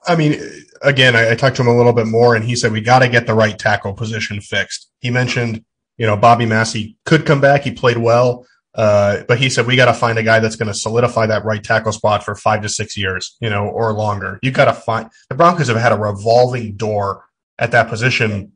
[0.07, 0.41] I mean,
[0.83, 2.99] again, I, I, talked to him a little bit more, and he said we got
[3.01, 4.91] to get the right tackle position fixed.
[5.01, 5.65] He mentioned,
[5.97, 9.77] you know, Bobby Massie could come back; he played well, uh, but he said we
[9.77, 12.63] got to find a guy that's going to solidify that right tackle spot for five
[12.63, 14.39] to six years, you know, or longer.
[14.43, 17.25] You got to find the Broncos have had a revolving door
[17.59, 18.53] at that position.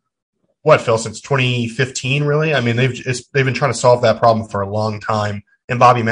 [0.62, 2.22] What Phil since 2015?
[2.24, 2.54] Really?
[2.54, 5.78] I mean, they've they've been trying to solve that problem for a long time, and
[5.78, 6.02] Bobby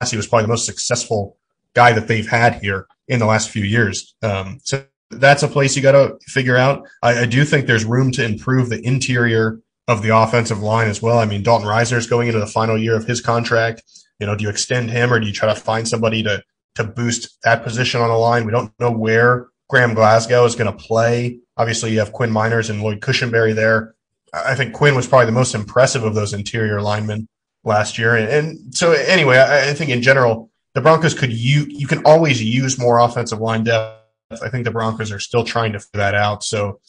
[0.00, 1.36] Massie was probably the most successful
[1.74, 4.14] guy that they've had here in the last few years.
[4.22, 6.86] Um, so that's a place you got to figure out.
[7.02, 11.02] I, I, do think there's room to improve the interior of the offensive line as
[11.02, 11.18] well.
[11.18, 13.82] I mean, Dalton Risner is going into the final year of his contract.
[14.20, 16.42] You know, do you extend him or do you try to find somebody to
[16.76, 18.44] to boost that position on the line?
[18.44, 21.40] We don't know where Graham Glasgow is going to play.
[21.56, 23.94] Obviously, you have Quinn Meinerz and Lloyd Cushenberry there.
[24.32, 27.28] I think Quinn was probably the most impressive of those interior linemen
[27.64, 28.16] last year.
[28.16, 32.02] And, and so, anyway, I, I think in general, the Broncos could you you can
[32.04, 33.98] always use more offensive line depth.
[34.42, 36.44] I think the Broncos are still trying to figure that out.
[36.44, 36.80] So,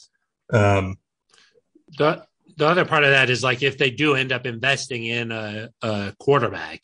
[0.53, 0.97] um,
[1.97, 2.25] the
[2.57, 5.69] the other part of that is like if they do end up investing in a,
[5.81, 6.81] a quarterback,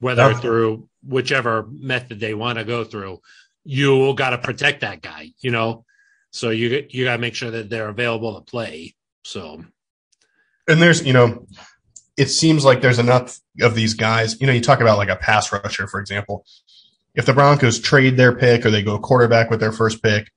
[0.00, 3.20] whether through whichever method they want to go through,
[3.64, 5.32] you will got to protect that guy.
[5.40, 5.84] You know,
[6.32, 8.94] so you you got to make sure that they're available to play.
[9.24, 9.64] So,
[10.68, 11.46] and there's you know
[12.16, 14.40] it seems like there's enough of these guys.
[14.40, 16.44] You know, you talk about like a pass rusher, for example.
[17.14, 20.30] If the Broncos trade their pick or they go quarterback with their first pick,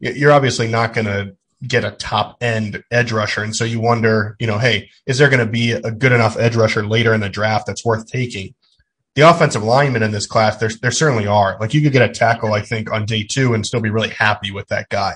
[0.00, 3.42] you're obviously not going to get a top end edge rusher.
[3.42, 6.36] And so you wonder, you know, hey, is there going to be a good enough
[6.36, 8.54] edge rusher later in the draft that's worth taking?
[9.14, 11.58] The offensive linemen in this class, there, there certainly are.
[11.60, 14.08] Like you could get a tackle, I think, on day two and still be really
[14.08, 15.14] happy with that guy.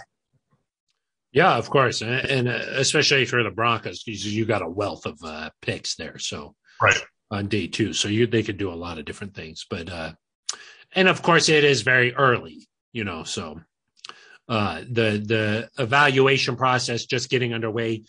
[1.36, 5.04] Yeah, of course, and, and uh, especially for the Broncos, because you got a wealth
[5.04, 6.18] of uh, picks there.
[6.18, 6.96] So right
[7.30, 9.66] on day two, so you they could do a lot of different things.
[9.68, 10.12] But uh,
[10.94, 13.24] and of course, it is very early, you know.
[13.24, 13.60] So
[14.48, 18.04] uh, the the evaluation process just getting underway.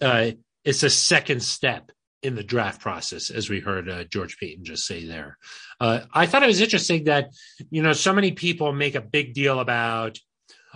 [0.00, 0.32] Uh,
[0.64, 4.86] it's a second step in the draft process, as we heard uh, George Paton just
[4.86, 5.38] say there.
[5.78, 7.30] Uh, I thought it was interesting that
[7.70, 10.18] you know so many people make a big deal about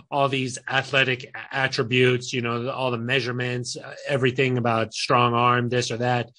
[0.09, 5.91] all these athletic attributes, you know, all the measurements, uh, everything about strong arm, this
[5.91, 6.29] or that.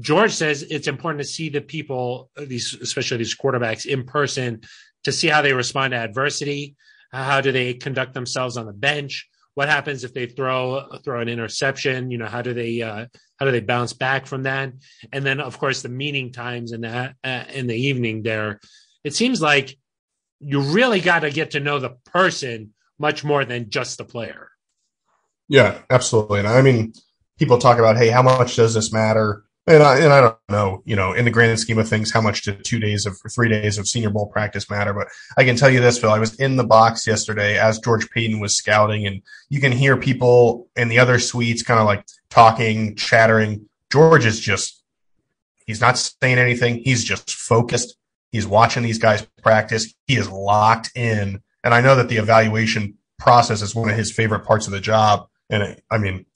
[0.00, 4.60] George says it's important to see the people, these especially these quarterbacks in person,
[5.04, 6.76] to see how they respond to adversity.
[7.12, 9.28] How do they conduct themselves on the bench?
[9.54, 12.10] What happens if they throw throw an interception?
[12.10, 13.06] You know, how do they uh,
[13.38, 14.72] how do they bounce back from that?
[15.12, 18.22] And then, of course, the meeting times in the uh, in the evening.
[18.22, 18.60] There,
[19.04, 19.76] it seems like
[20.40, 24.50] you really got to get to know the person much more than just the player.
[25.48, 26.40] Yeah, absolutely.
[26.40, 26.92] And I mean,
[27.38, 29.44] people talk about, hey, how much does this matter?
[29.66, 32.22] And I, and I don't know, you know, in the grand scheme of things, how
[32.22, 34.94] much did two days of three days of Senior Bowl practice matter?
[34.94, 36.10] But I can tell you this, Phil.
[36.10, 39.98] I was in the box yesterday as George Paton was scouting, and you can hear
[39.98, 43.68] people in the other suites kind of like talking, chattering.
[43.92, 44.82] George is just,
[45.66, 46.80] he's not saying anything.
[46.82, 47.94] He's just focused.
[48.32, 49.94] He's watching these guys practice.
[50.06, 54.12] He is locked in and I know that the evaluation process is one of his
[54.12, 55.28] favorite parts of the job.
[55.50, 56.26] And I mean,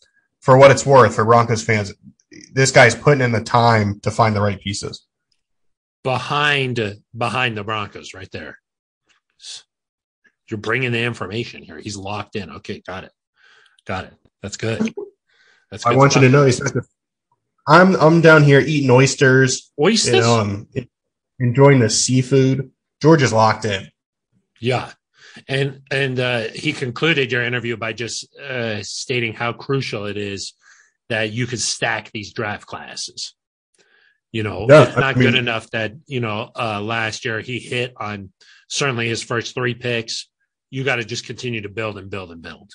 [0.40, 1.92] for what it's worth, for Broncos fans,
[2.52, 5.06] this guy's putting in the time to find the right pieces.
[6.02, 8.58] Behind uh, behind the Broncos, right there.
[10.48, 11.78] You're bringing the information here.
[11.78, 12.50] He's locked in.
[12.50, 13.12] Okay, got it,
[13.86, 14.14] got it.
[14.42, 14.92] That's good.
[15.70, 15.84] That's.
[15.84, 16.24] Good I want stuff.
[16.24, 16.60] you to know he's.
[17.68, 19.70] I'm I'm down here eating oysters.
[19.80, 20.14] Oysters.
[20.14, 20.68] You know, I'm
[21.38, 22.72] enjoying the seafood.
[23.00, 23.88] George is locked in.
[24.60, 24.90] Yeah,
[25.48, 30.54] and and uh, he concluded your interview by just uh, stating how crucial it is
[31.08, 33.34] that you could stack these draft classes.
[34.30, 37.40] You know, yeah, it's not I mean, good enough that you know uh, last year
[37.40, 38.32] he hit on
[38.68, 40.28] certainly his first three picks.
[40.70, 42.70] You got to just continue to build and build and build.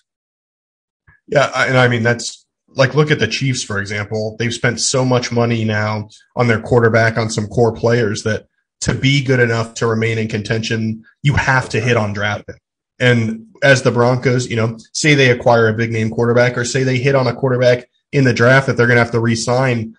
[1.28, 4.36] Yeah, and I mean that's like look at the Chiefs for example.
[4.38, 8.46] They've spent so much money now on their quarterback on some core players that
[8.82, 12.56] to be good enough to remain in contention, you have to hit on drafting.
[13.00, 16.84] And as the Broncos, you know, say they acquire a big name quarterback or say
[16.84, 19.96] they hit on a quarterback in the draft that they're going to have to re-sign.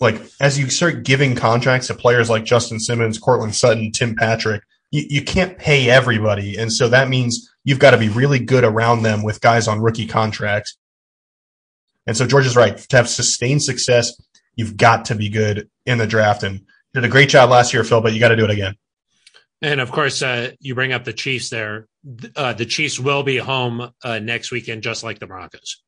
[0.00, 4.62] Like as you start giving contracts to players like Justin Simmons, Courtland Sutton, Tim Patrick,
[4.90, 6.56] you, you can't pay everybody.
[6.56, 9.80] And so that means you've got to be really good around them with guys on
[9.80, 10.76] rookie contracts.
[12.06, 12.76] And so George is right.
[12.76, 14.12] To have sustained success,
[14.56, 16.42] you've got to be good in the draft.
[16.42, 18.76] And did a great job last year, Phil, but you got to do it again.
[19.60, 21.86] And of course, uh, you bring up the Chiefs there.
[22.34, 25.82] Uh, the Chiefs will be home uh, next weekend, just like the Broncos.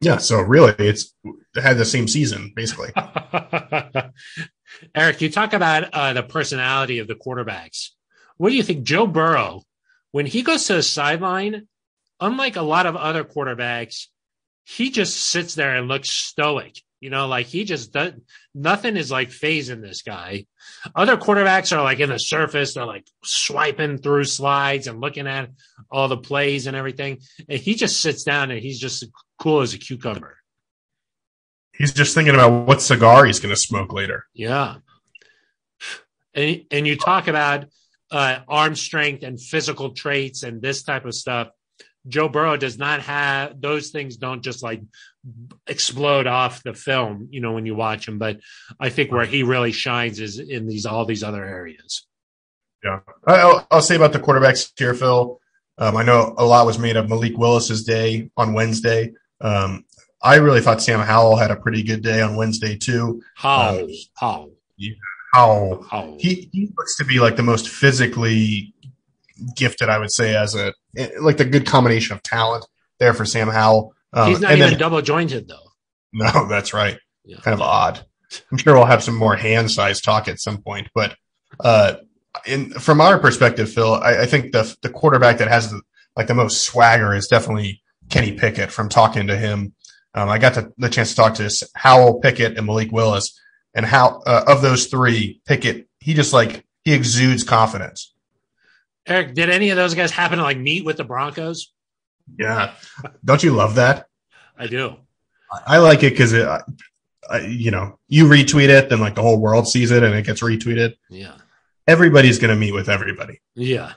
[0.00, 1.14] Yeah, so really, it's
[1.54, 2.90] had the same season basically.
[4.96, 7.90] Aric, you talk about uh, the personality of the quarterbacks.
[8.36, 9.62] What do you think, Joe Burrow?
[10.12, 11.66] when he goes to the sideline,
[12.20, 14.06] unlike a lot of other quarterbacks,
[14.64, 16.80] he just sits there and looks stoic.
[17.02, 18.12] You know, like he just does
[18.54, 20.46] nothing is like fazing this guy.
[20.94, 25.50] Other quarterbacks are like in the surface, they're like swiping through slides and looking at
[25.90, 27.18] all the plays and everything.
[27.48, 29.04] And he just sits down and he's just
[29.36, 30.36] cool as a cucumber.
[31.76, 34.26] He's just thinking about what cigar he's going to smoke later.
[34.32, 34.76] Yeah.
[36.34, 37.64] And and you talk about
[38.12, 41.48] uh, arm strength and physical traits and this type of stuff.
[42.06, 44.16] Joe Burrow does not have those things.
[44.16, 44.82] Don't just like
[45.66, 48.18] explode off the film, you know, when you watch him.
[48.18, 48.40] But
[48.80, 52.06] I think where he really shines is in these all these other areas.
[52.84, 55.40] Yeah, I'll, I'll say about the quarterbacks here, Phil.
[55.78, 59.12] Um, I know a lot was made of Malik Willis's day on Wednesday.
[59.40, 59.84] Um,
[60.22, 63.22] I really thought Sam Howell had a pretty good day on Wednesday too.
[63.34, 63.80] How?
[63.80, 64.50] Um, how?
[64.76, 64.94] Yeah,
[65.32, 65.84] how?
[65.90, 66.16] How?
[66.18, 68.74] He he looks to be like the most physically
[69.56, 70.72] gifted, I would say, as a
[71.20, 72.66] like the good combination of talent
[72.98, 73.94] there for Sam Howell.
[74.12, 75.70] Um, He's not even then, double jointed though.
[76.12, 76.98] No, that's right.
[77.24, 77.38] Yeah.
[77.38, 78.04] Kind of odd.
[78.50, 81.16] I'm sure we'll have some more hand size talk at some point, but
[81.60, 81.94] uh,
[82.46, 85.80] in from our perspective, Phil, I, I think the the quarterback that has the,
[86.16, 88.70] like the most swagger is definitely Kenny Pickett.
[88.70, 89.74] From talking to him,
[90.14, 93.38] um, I got the, the chance to talk to Howell, Pickett, and Malik Willis,
[93.74, 98.14] and how uh, of those three, Pickett, he just like he exudes confidence.
[99.06, 101.72] Aric, did any of those guys happen to like meet with the Broncos?
[102.38, 102.74] Yeah,
[103.24, 104.06] don't you love that?
[104.56, 104.96] I do.
[105.50, 106.48] I, I like it because it,
[107.46, 110.42] you know, you retweet it, then like the whole world sees it, and it gets
[110.42, 110.94] retweeted.
[111.08, 111.36] Yeah,
[111.86, 113.40] everybody's going to meet with everybody.
[113.54, 113.92] Yeah,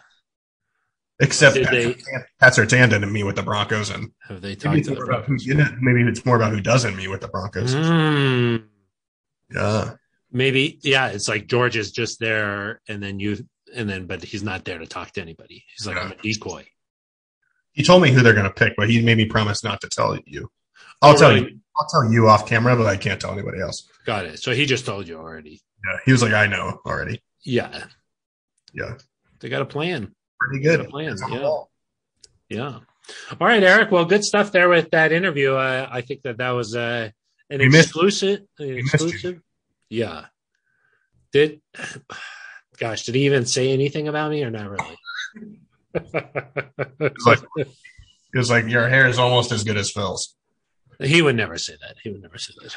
[1.19, 1.95] except Pat, they,
[2.39, 5.38] Pat didn't meet with the Broncos, and have they talked maybe, it's about who,
[5.81, 7.73] maybe it's more about who doesn't meet with the Broncos.
[7.73, 8.65] Mm.
[9.53, 9.93] Yeah,
[10.31, 10.79] maybe.
[10.83, 14.65] Yeah, it's like George is just there, and then you, and then but he's not
[14.65, 15.63] there to talk to anybody.
[15.75, 16.03] He's like yeah.
[16.03, 16.65] I'm a decoy.
[17.75, 19.89] He told me who they're going to pick, but he made me promise not to
[19.89, 20.49] tell you.
[21.01, 21.51] I'll oh, tell right.
[21.51, 21.59] you.
[21.77, 23.88] I'll tell you off camera, but I can't tell anybody else.
[24.05, 24.39] Got it.
[24.39, 25.61] So he just told you already.
[25.85, 27.21] Yeah, he was like, I know already.
[27.43, 27.83] Yeah.
[28.73, 28.93] Yeah.
[29.41, 30.15] They got a plan.
[30.39, 30.88] Pretty good.
[30.89, 31.17] plan.
[31.29, 31.57] Yeah.
[32.49, 32.79] Yeah.
[33.39, 33.91] All right, Aric.
[33.91, 35.53] Well, good stuff there with that interview.
[35.53, 37.09] Uh, I think that that was uh,
[37.49, 38.41] an we exclusive.
[38.57, 39.41] An exclusive.
[39.89, 40.25] Yeah.
[41.33, 41.61] Did,
[42.77, 44.97] gosh, did he even say anything about me or not really?
[46.99, 47.39] It's like,
[48.34, 50.36] it's like your hair is almost as good as Phil's.
[50.99, 51.95] He would never say that.
[52.03, 52.75] He would never say that.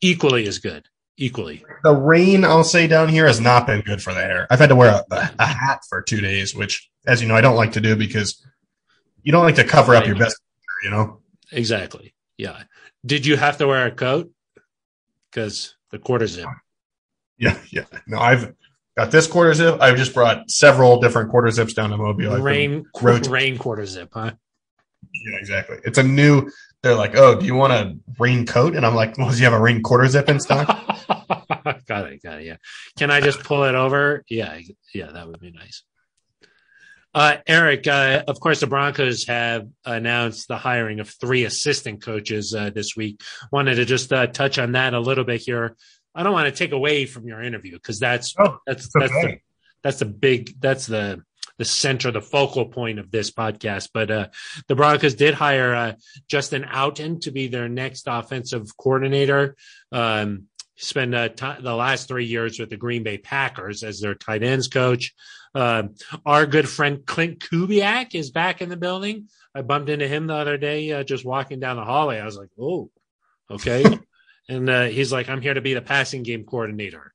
[0.00, 0.86] Equally as good.
[1.16, 1.64] Equally.
[1.82, 4.46] The rain, I'll say, down here has not been good for the hair.
[4.50, 7.40] I've had to wear a, a hat for two days, which, as you know, I
[7.40, 8.44] don't like to do because
[9.22, 10.40] you don't like to cover up your best,
[10.84, 11.20] you know?
[11.50, 12.14] Exactly.
[12.36, 12.62] Yeah.
[13.04, 14.30] Did you have to wear a coat?
[15.30, 16.46] Because the quarter zip.
[17.36, 17.84] Yeah, yeah.
[18.06, 18.54] No, I've
[18.98, 19.80] got this quarter zip.
[19.80, 22.32] I've just brought several different quarter zips down to Mobile.
[22.32, 24.32] I've rain, rain quarter zip, huh?
[25.14, 25.78] Yeah, exactly.
[25.84, 26.50] It's a new.
[26.82, 28.74] They're like, oh, do you want a rain coat?
[28.74, 30.66] And I'm like, well, do you have a rain quarter zip in stock?
[31.86, 32.46] got it, got it.
[32.46, 32.56] Yeah.
[32.98, 34.24] Can I just pull it over?
[34.28, 34.58] Yeah,
[34.92, 35.84] yeah, that would be nice.
[37.14, 42.54] Uh, Aric, uh, of course, the Broncos have announced the hiring of three assistant coaches
[42.54, 43.22] uh, this week.
[43.50, 45.76] Wanted to just uh, touch on that a little bit here.
[46.18, 49.26] I don't want to take away from your interview because that's oh, that's that's okay.
[49.26, 49.38] the
[49.84, 51.22] that's the big that's the
[51.58, 53.90] the center, the focal point of this podcast.
[53.94, 54.28] But uh,
[54.66, 55.92] the Broncos did hire uh,
[56.28, 59.54] Justin Outten to be their next offensive coordinator.
[59.92, 64.14] Um, spent uh, t- the last three years with the Green Bay Packers as their
[64.16, 65.14] tight ends coach.
[65.54, 65.84] Uh,
[66.26, 69.28] our good friend Klint Kubiak is back in the building.
[69.54, 72.18] I bumped into him the other day uh, just walking down the hallway.
[72.18, 72.90] I was like, oh,
[73.50, 73.84] okay.
[74.48, 77.12] And uh, he's like, I'm here to be the passing game coordinator.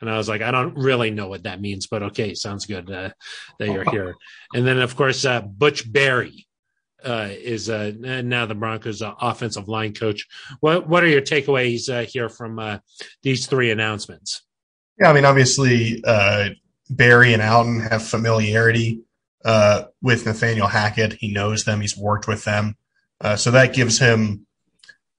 [0.00, 2.90] And I was like, I don't really know what that means, but okay, sounds good
[2.90, 3.10] uh,
[3.58, 4.14] that you're here.
[4.54, 6.46] And then, of course, uh, Butch Barry
[7.04, 10.26] uh, is uh, now the Broncos' uh, offensive line coach.
[10.60, 12.78] What What are your takeaways uh, here from uh,
[13.22, 14.42] these three announcements?
[14.98, 16.50] Yeah, I mean, obviously, uh,
[16.90, 19.00] Barry and Outten have familiarity
[20.02, 21.14] with Nathaniel Hackett.
[21.14, 21.80] He knows them.
[21.80, 22.76] He's worked with them,
[23.36, 24.46] so that gives him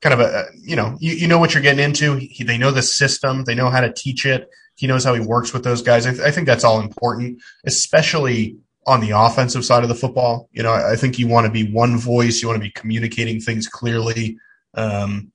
[0.02, 2.16] kind of a you know you, you know what you're getting into.
[2.16, 3.44] He, they know the system.
[3.44, 4.50] They know how to teach it.
[4.76, 6.06] He knows how he works with those guys.
[6.06, 10.50] I, th- I think that's all important, especially on the offensive side of the football.
[10.52, 12.42] You know, I, I think you want to be one voice.
[12.42, 14.38] You want to be communicating things clearly.
[14.74, 15.32] Um,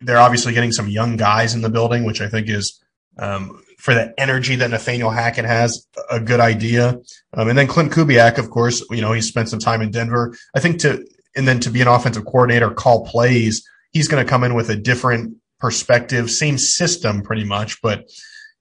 [0.00, 2.82] they're obviously getting some young guys in the building, which I think is
[3.18, 6.98] um, for the energy that Nathaniel Hackett has, a good idea.
[7.34, 10.36] Um, and then Klint Kubiak, of course, you know, he spent some time in Denver.
[10.54, 11.06] I think to
[11.36, 14.70] and then to be an offensive coordinator, call plays, he's going to come in with
[14.70, 18.08] a different perspective, same system pretty much, but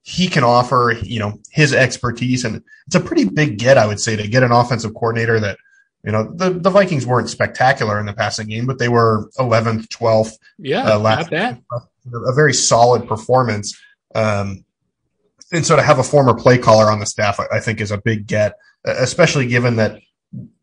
[0.02, 2.46] he can offer, you know, his expertise.
[2.46, 5.58] And it's a pretty big get, I would say, to get an offensive coordinator that,
[6.04, 9.88] you know, the, the Vikings weren't spectacular in the passing game, but they were 11th,
[9.88, 10.34] 12th.
[10.60, 11.64] Yeah, uh, last, not bad.
[12.14, 13.76] A very solid performance.
[14.14, 14.64] Um,
[15.52, 17.92] and so to have a former play caller on the staff, I, I think is
[17.92, 18.54] a big get,
[18.86, 20.00] especially given that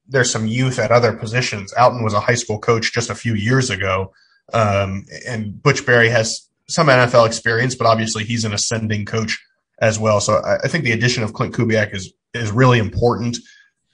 [0.06, 1.72] there's some youth at other positions.
[1.74, 4.12] Outten was a high school coach just a few years ago.
[4.52, 9.42] Um, and Butch Barry has some NFL experience, but obviously he's an ascending coach
[9.80, 10.20] as well.
[10.20, 13.38] So I, I think the addition of Klint Kubiak is is really important.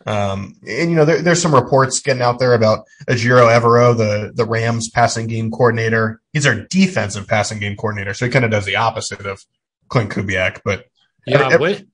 [0.06, 4.32] Um, and you know, there, there's some reports getting out there about Ejiro Evero, the
[4.34, 6.20] the Rams passing game coordinator.
[6.32, 9.44] He's our defensive passing game coordinator, so he kind of does the opposite of
[9.88, 10.60] Klint Kubiak.
[10.64, 10.86] But
[11.26, 11.84] yeah, every, what,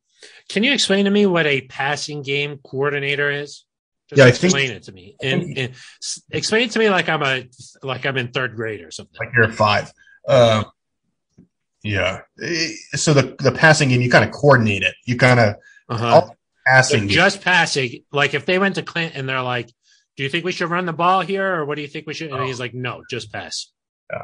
[0.49, 3.65] can you explain to me what a passing game coordinator is?
[4.11, 5.75] Just yeah, explain think, it to me, and, and,
[6.31, 7.49] explain it to me like I'm a
[7.83, 9.17] like I'm in third grade or something.
[9.19, 9.91] Like you're five.
[10.29, 10.67] Um,
[11.83, 12.21] yeah.
[12.95, 14.95] So the the passing game, you kind of coordinate it.
[15.07, 15.55] You kind of
[15.89, 16.29] uh-huh.
[16.67, 18.05] passing, just passing.
[18.13, 19.71] Like if they went to Klint and they're like,
[20.17, 22.13] "Do you think we should run the ball here, or what do you think we
[22.13, 22.47] should?" And oh.
[22.47, 23.71] he's like, "No, just pass."
[24.13, 24.23] Yeah.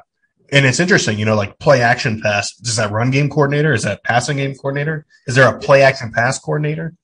[0.52, 2.52] And it's interesting, you know, like play action pass.
[2.60, 3.72] Is that run game coordinator?
[3.72, 5.06] Is that passing game coordinator?
[5.26, 6.94] Is there a play action pass coordinator?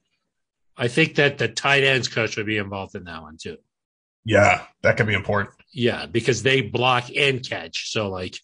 [0.77, 3.57] I think that the tight ends coach would be involved in that one too.
[4.24, 5.55] Yeah, that could be important.
[5.72, 7.91] Yeah, because they block and catch.
[7.91, 8.39] So like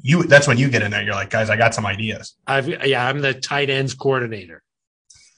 [0.00, 1.02] you that's when you get in there.
[1.02, 2.34] You're like, guys, I got some ideas.
[2.46, 4.62] I've yeah, I'm the tight ends coordinator.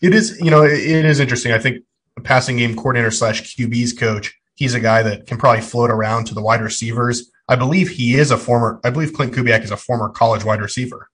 [0.03, 1.53] It is, you know, it, it is interesting.
[1.53, 1.85] I think
[2.17, 4.35] a passing game coordinator slash QB's coach.
[4.55, 7.31] He's a guy that can probably float around to the wide receivers.
[7.49, 8.81] I believe he is a former.
[8.85, 11.09] I believe Klint Kubiak is a former college wide receiver.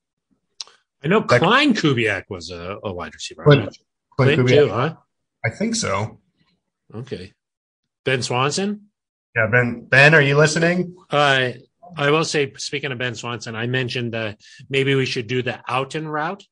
[1.05, 3.45] I know Klein Kubiak was a, a wide receiver.
[3.45, 3.77] Klint,
[4.19, 4.95] Klint, Klint Kubiak, too, huh?
[5.45, 6.21] I think so.
[6.95, 7.33] Okay.
[8.05, 8.89] Ben Swanson.
[9.35, 9.87] Yeah, Ben.
[9.87, 10.97] Ben, are you listening?
[11.11, 11.53] Uh,
[11.97, 14.35] I will say, speaking of Ben Swanson, I mentioned uh,
[14.69, 16.45] maybe we should do the out and route.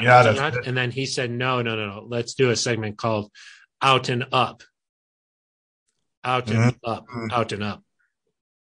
[0.00, 0.66] Yeah, route.
[0.66, 2.06] and then he said, no, no, no, no.
[2.06, 3.30] Let's do a segment called
[3.80, 4.62] out and up.
[6.24, 6.90] Out and mm-hmm.
[6.90, 7.82] up, out and up.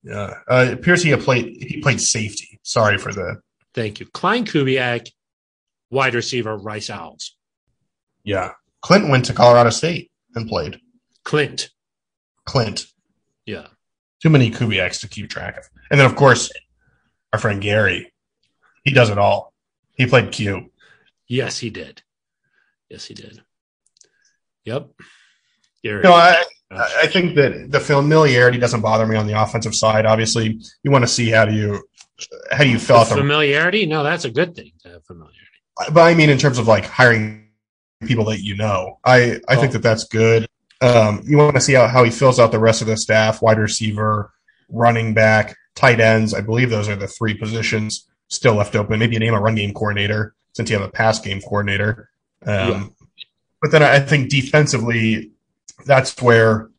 [0.03, 1.63] Yeah, uh, it appears he played.
[1.63, 2.59] He played safety.
[2.63, 3.43] Sorry for the.
[3.75, 5.11] Thank you, Klein Kubiak,
[5.91, 7.37] wide receiver, Rice Owls.
[8.25, 8.53] Yeah,
[8.85, 10.81] Klint went to Colorado State and played.
[11.25, 11.69] Klint.
[12.49, 12.87] Klint.
[13.47, 13.67] Yeah.
[14.23, 15.65] Too many Kubiaks to keep track of.
[15.91, 16.51] And then, of course,
[17.33, 18.13] our friend Gary,
[18.85, 19.53] he does it all.
[19.97, 20.71] He played Q.
[21.27, 22.03] Yes, he did.
[22.89, 23.41] Yes, he did.
[24.65, 24.91] Yep.
[25.83, 26.03] Gary.
[26.03, 30.07] No, I, I think that the familiarity doesn't bother me on the offensive side.
[30.07, 31.83] Obviously, you want to see how do you
[32.53, 33.87] how do you feel the familiarity.
[33.87, 35.39] No, that's a good thing to have familiarity.
[35.93, 37.40] But I mean, in terms of like hiring
[38.07, 39.61] people that you know, I I oh.
[39.61, 40.49] think that that's good.
[40.81, 43.43] Um, you want to see how, how he fills out the rest of the staff,
[43.43, 44.33] wide receiver,
[44.71, 46.33] running back, tight ends.
[46.33, 48.99] I believe those are the three positions still left open.
[48.99, 52.09] Maybe you name a run game coordinator since you have a pass game coordinator.
[52.47, 52.85] Um, yeah.
[53.61, 55.33] But then I think defensively,
[55.85, 56.71] that's where,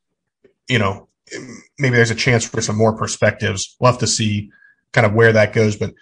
[0.68, 1.08] you know,
[1.78, 3.76] maybe there's a chance for some more perspectives.
[3.80, 4.52] We'll have to see
[4.92, 5.76] kind of where that goes.
[5.76, 5.94] But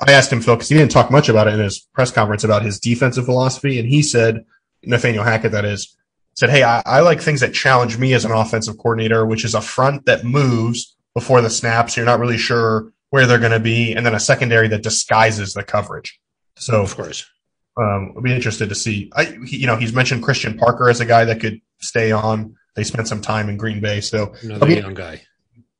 [0.00, 2.44] I asked him, Phil, because he didn't talk much about it in his press conference
[2.44, 3.78] about his defensive philosophy.
[3.78, 4.44] And he said,
[4.82, 5.96] Nathaniel Hackett, that is,
[6.34, 9.54] said, Hey, I, I, like things that challenge me as an offensive coordinator, which is
[9.54, 11.96] a front that moves before the snaps.
[11.96, 13.92] You're not really sure where they're going to be.
[13.92, 16.18] And then a secondary that disguises the coverage.
[16.56, 17.28] So, of course,
[17.76, 19.10] um, I'll be interested to see.
[19.14, 22.56] I, he, you know, he's mentioned Christian Parker as a guy that could stay on.
[22.74, 24.00] They spent some time in Green Bay.
[24.00, 25.22] So, another young guy.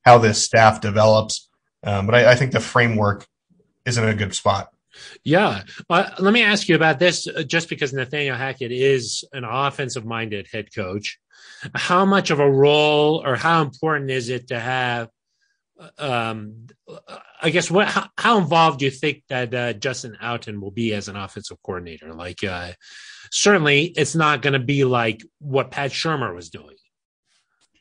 [0.04, 1.48] How this staff develops.
[1.84, 3.26] Um, but I, I think the framework
[3.85, 4.68] is in a good spot.
[5.24, 5.62] Yeah.
[5.89, 10.05] Well, let me ask you about this uh, just because Nathaniel Hackett is an offensive
[10.05, 11.18] minded head coach.
[11.74, 15.09] How much of a role or how important is it to have?
[15.99, 16.66] Um,
[17.41, 20.93] I guess what how, how involved do you think that uh, Justin Outten will be
[20.93, 22.12] as an offensive coordinator?
[22.12, 22.72] Like, uh,
[23.30, 26.76] certainly, it's not going to be like what Pat Shurmur was doing.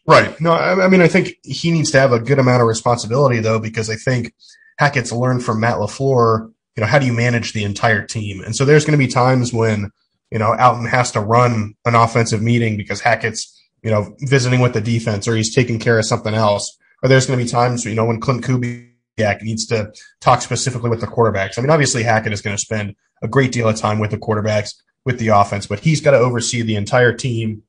[0.07, 0.39] Right.
[0.41, 3.39] No, I, I mean, I think he needs to have a good amount of responsibility
[3.39, 4.33] though, because I think
[4.81, 8.41] Hackett's learned from Matt LaFleur you know, how do you manage the entire team?
[8.41, 9.91] And so there's going to be times when,
[10.31, 14.73] you know, Outten has to run an offensive meeting because Hackett's, you know, visiting with
[14.73, 16.77] the defense or he's taking care of something else.
[17.03, 20.89] Or there's going to be times, you know, when Klint Kubiak needs to talk specifically
[20.89, 21.57] with the quarterbacks.
[21.57, 24.17] I mean, obviously Hackett is going to spend a great deal of time with the
[24.17, 27.63] quarterbacks, with the offense, but he's got to oversee the entire team.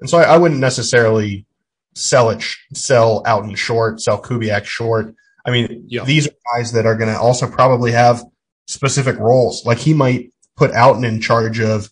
[0.00, 1.46] And so I, I wouldn't necessarily
[1.94, 2.42] sell it,
[2.74, 5.14] sell Outten short, sell Kubiak short.
[5.48, 6.04] I mean, yeah.
[6.04, 8.22] these are guys that are going to also probably have–
[8.68, 9.66] specific roles.
[9.66, 11.90] Like he might put Outten in charge of,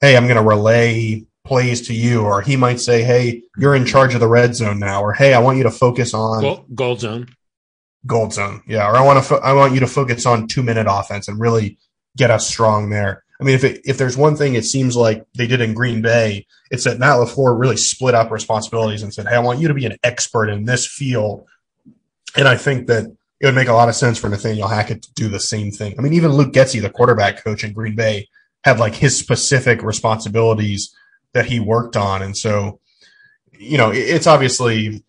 [0.00, 3.84] hey, I'm going to relay plays to you, or he might say, hey, you're in
[3.84, 6.66] charge of the red zone now, or hey, I want you to focus on gold,
[6.74, 7.28] gold zone.
[8.06, 8.88] Gold zone, yeah.
[8.88, 11.40] Or I want to, fo- I want you to focus on two minute offense and
[11.40, 11.76] really
[12.16, 13.24] get us strong there.
[13.40, 16.02] I mean, if it, if there's one thing it seems like they did in Green
[16.02, 19.68] Bay, it's that Matt LaFleur really split up responsibilities and said, "Hey, I want you
[19.68, 21.46] to be an expert in this field."
[22.36, 23.04] And I think that
[23.40, 25.94] it would make a lot of sense for Nathaniel Hackett to do the same thing.
[25.98, 28.28] I mean, even Luke Getsy, the quarterback coach in Green Bay,
[28.64, 30.94] had like his specific responsibilities
[31.32, 32.80] that he worked on, and so
[33.60, 35.04] you know, it's obviously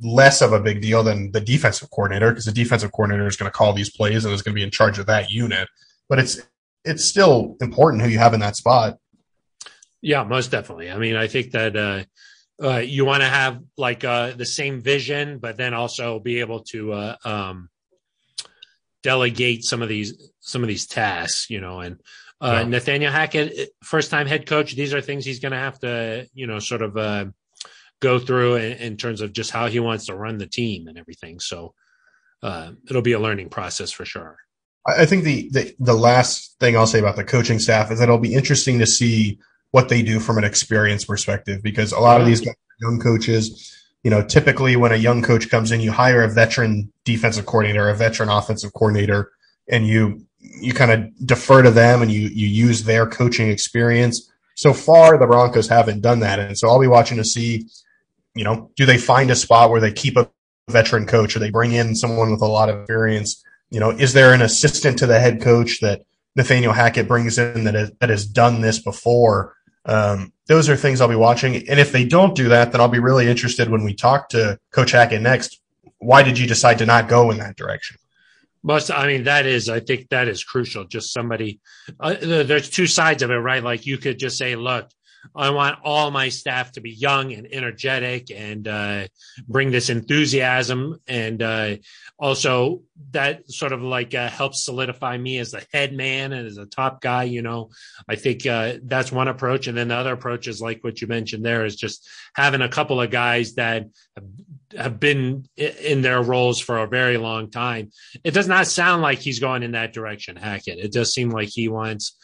[0.00, 3.50] less of a big deal than the defensive coordinator because the defensive coordinator is going
[3.50, 5.68] to call these plays and is going to be in charge of that unit.
[6.08, 6.40] But it's
[6.84, 8.98] it's still important who you have in that spot.
[10.00, 10.90] Yeah, most definitely.
[10.90, 12.04] I mean, I think that uh,
[12.62, 16.60] uh, you want to have like uh, the same vision, but then also be able
[16.60, 17.68] to uh, um,
[19.02, 21.48] delegate some of these some of these tasks.
[21.48, 22.00] You know, and
[22.40, 22.68] uh, yeah.
[22.68, 26.46] Nathaniel Hackett, first time head coach, these are things he's going to have to you
[26.46, 27.26] know sort of uh,
[28.00, 30.98] go through in, in, terms of just how he wants to run the team and
[30.98, 31.40] everything.
[31.40, 31.74] So
[32.42, 34.36] uh, it'll be a learning process for sure.
[34.86, 38.04] I think the, the, the last thing I'll say about the coaching staff is that
[38.04, 39.38] it'll be interesting to see
[39.70, 42.44] what they do from an experience perspective because a lot of these
[42.80, 46.92] young coaches, you know, typically when a young coach comes in, you hire a veteran
[47.04, 49.30] defensive coordinator, a veteran offensive coordinator,
[49.68, 54.30] and you you kind of defer to them and you you use their coaching experience.
[54.56, 57.68] So far, the Broncos haven't done that, and so I'll be watching to see,
[58.34, 60.28] you know, do they find a spot where they keep a
[60.68, 64.12] veteran coach or they bring in someone with a lot of experience you know, is
[64.12, 66.02] there an assistant to the head coach that
[66.36, 69.56] Nathaniel Hackett brings in that has, that has done this before?
[69.86, 71.56] Um, those are things I'll be watching.
[71.68, 74.58] And if they don't do that, then I'll be really interested when we talk to
[74.72, 75.60] Coach Hackett next.
[75.98, 77.96] Why did you decide to not go in that direction?
[78.62, 80.84] Most, I mean, that is, I think that is crucial.
[80.84, 81.60] Just somebody,
[81.98, 83.62] uh, there's two sides of it, right?
[83.62, 84.90] Like you could just say, look,
[85.34, 89.06] I want all my staff to be young and energetic and uh,
[89.46, 90.98] bring this enthusiasm.
[91.06, 91.76] And uh,
[92.20, 96.58] also, that sort of like uh, helps solidify me as the head man and as
[96.58, 97.24] a top guy.
[97.24, 97.70] You know,
[98.08, 99.66] I think uh, that's one approach.
[99.66, 102.68] And then the other approach is like what you mentioned there is just having a
[102.68, 103.86] couple of guys that
[104.76, 107.90] have been in their roles for a very long time.
[108.22, 110.78] It does not sound like he's going in that direction, Hackett.
[110.78, 112.16] It does seem like he wants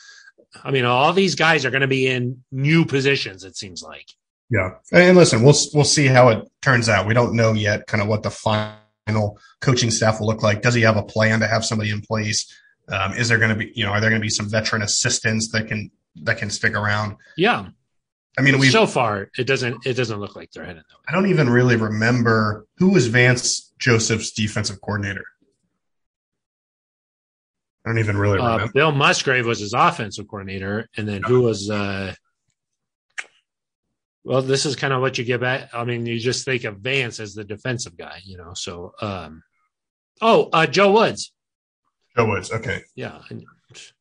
[0.65, 3.45] I mean, all these guys are going to be in new positions.
[3.45, 4.07] It seems like.
[4.49, 7.07] Yeah, and listen, we'll we'll see how it turns out.
[7.07, 8.77] We don't know yet, kind of what the final
[9.61, 10.63] coaching staff will look like.
[10.63, 12.53] Does he have a plan to have somebody in place?
[12.89, 14.83] Um, is there going to be, you know, are there going to be some veteran
[14.83, 15.91] assistants that can
[16.23, 17.17] that can stick around?
[17.37, 17.69] Yeah,
[18.39, 20.83] I mean, we so far it doesn't it doesn't look like they're that way.
[21.09, 25.25] I don't even really remember who was Vance Joseph's defensive coordinator.
[27.85, 28.65] I don't even really uh, remember.
[28.65, 31.71] Uh, Bill Musgrave was his offensive coordinator, and then who was?
[31.71, 32.15] uh
[34.27, 35.71] Well, this is kind of what you get back.
[35.73, 38.55] I mean, you just think of Vance as the defensive guy, you know.
[38.55, 39.45] So, um
[40.21, 41.33] oh, uh Joe Woods.
[42.17, 43.21] Joe Woods, okay, yeah.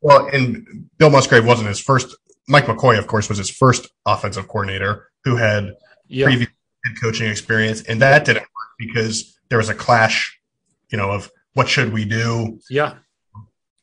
[0.01, 2.15] Well, and Bill Musgrave wasn't his first.
[2.47, 5.73] Mike McCoy, of course, was his first offensive coordinator who had
[6.07, 6.25] yeah.
[6.25, 6.49] previous
[6.85, 10.39] head coaching experience, and that didn't work because there was a clash,
[10.89, 12.59] you know, of what should we do?
[12.67, 12.95] Yeah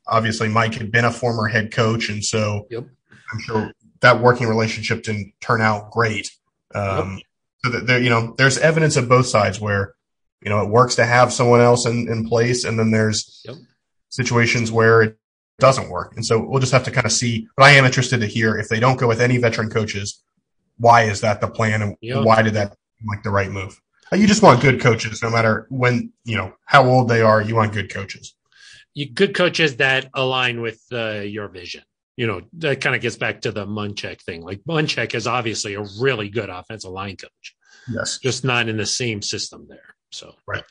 [0.07, 2.85] obviously Mike had been a former head coach, and so yep.
[3.33, 3.73] I'm sure
[4.03, 6.31] that working relationship didn't turn out great.
[6.75, 7.23] Um, yep.
[7.65, 9.95] So that there, you know, there's evidence of both sides where
[10.43, 13.57] you know it works to have someone else in, in place, and then there's yep.
[14.09, 15.19] situations where it
[15.59, 17.47] doesn't work, and so we'll just have to kind of see.
[17.57, 20.23] But I am interested to hear if they don't go with any veteran coaches,
[20.79, 22.25] why is that the plan, and yep.
[22.25, 22.77] why did that
[23.07, 23.81] like the right move?
[24.13, 27.41] You just want good coaches, no matter when you know how old they are.
[27.41, 28.35] You want good coaches
[28.95, 31.83] you, good coaches that align with uh, your vision.
[32.23, 34.43] You know, that kind of gets back to the Munchak thing.
[34.43, 37.57] Like Munchak is obviously a really good offensive line coach.
[37.93, 38.19] Yes.
[38.23, 39.97] Just not in the same system there.
[40.13, 40.63] So, right.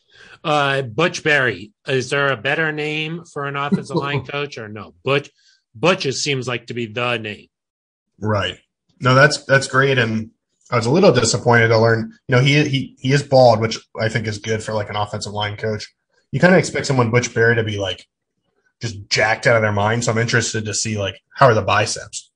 [0.45, 4.93] Uh, Butch Barry, is there a better name for an offensive line coach or no?
[5.03, 5.29] Butch,
[5.75, 7.47] Butch it seems like to be the name.
[8.17, 8.57] Right.
[9.01, 9.97] No, that's, that's great.
[9.97, 10.29] And
[10.69, 13.77] I was a little disappointed to learn, you know, he, he, he is bald, which
[13.99, 15.91] I think is good for like an offensive line coach
[16.31, 18.07] you kind of expect someone Butch Barry to be like
[18.82, 20.03] just jacked out of their mind.
[20.03, 22.32] So I'm interested to see like how are the biceps.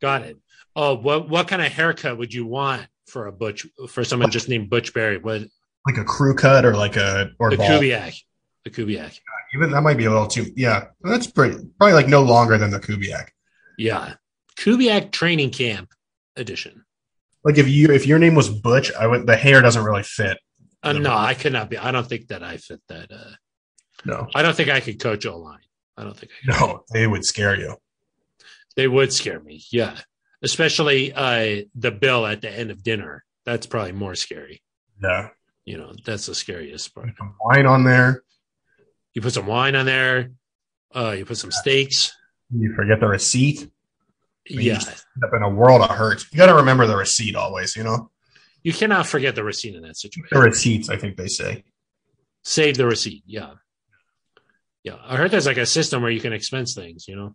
[0.00, 0.38] Got it.
[0.74, 4.48] Oh, what what kind of haircut would you want for a Butch for someone just
[4.48, 5.18] named Butch Barry?
[5.18, 5.42] What
[5.86, 7.68] like a crew cut or like a or the ball.
[7.68, 8.20] Kubiak.
[8.64, 9.18] The Kubiak.
[9.54, 10.86] Even that might be a little too yeah.
[11.02, 13.28] That's pretty probably like no longer than the Kubiak.
[13.76, 14.14] Yeah.
[14.56, 15.92] Kubiak training camp
[16.36, 16.84] edition.
[17.44, 20.38] Like if you if your name was Butch, I would the hair doesn't really fit.
[20.82, 21.78] Uh, no, I could not be.
[21.78, 23.12] I don't think that I fit that.
[23.12, 23.30] Uh,
[24.04, 25.60] no, I don't think I could coach O line.
[25.96, 26.32] I don't think.
[26.48, 26.58] I.
[26.60, 27.76] No, they would scare you.
[28.76, 29.62] They would scare me.
[29.70, 29.96] Yeah,
[30.42, 33.24] especially uh, the bill at the end of dinner.
[33.44, 34.62] That's probably more scary.
[35.02, 35.28] Yeah,
[35.64, 37.10] you know that's the scariest part.
[37.44, 38.22] wine on there.
[39.14, 40.30] You put some wine on there.
[40.94, 42.12] Uh, you put some steaks.
[42.50, 43.68] You forget the receipt.
[44.48, 44.74] Yeah.
[44.74, 46.24] End up in a world of hurt.
[46.32, 47.76] You got to remember the receipt always.
[47.76, 48.10] You know
[48.62, 50.38] You cannot forget the receipt in that the situation.
[50.38, 50.88] receipts.
[50.88, 51.64] I think they say.
[52.42, 53.22] Save the receipt.
[53.26, 53.52] Yeah.
[54.84, 54.96] Yeah.
[55.04, 57.34] I heard there's like a system where you can expense things, you know?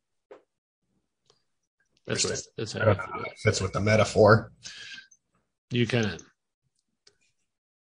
[2.05, 2.53] That's Interesting.
[2.57, 3.39] that's how don't know how to do that it.
[3.39, 4.51] fits with the metaphor.
[5.71, 6.21] You kind of,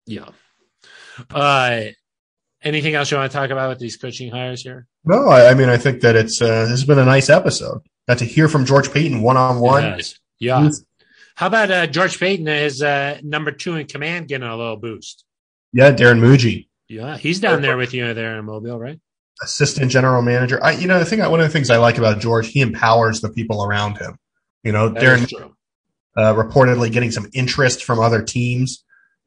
[0.06, 0.28] yeah.
[1.30, 1.84] Uh,
[2.62, 4.86] anything else you want to talk about with these coaching hires here?
[5.04, 7.80] No, I, I mean I think that it's uh, this has been a nice episode.
[8.08, 10.00] Got to hear from George Paton one on one.
[10.38, 10.68] Yeah.
[11.36, 15.24] How about uh, George Paton is uh, number two in command getting a little boost?
[15.72, 19.00] Yeah, Darren Mougey, Yeah, he's down there with you there in Mobile, right?
[19.42, 20.62] Assistant general manager.
[20.62, 23.20] I, you know, the thing, one of the things I like about George, he empowers
[23.20, 24.18] the people around him.
[24.62, 25.52] You know, That Darren
[26.16, 28.84] uh, reportedly getting some interest from other teams.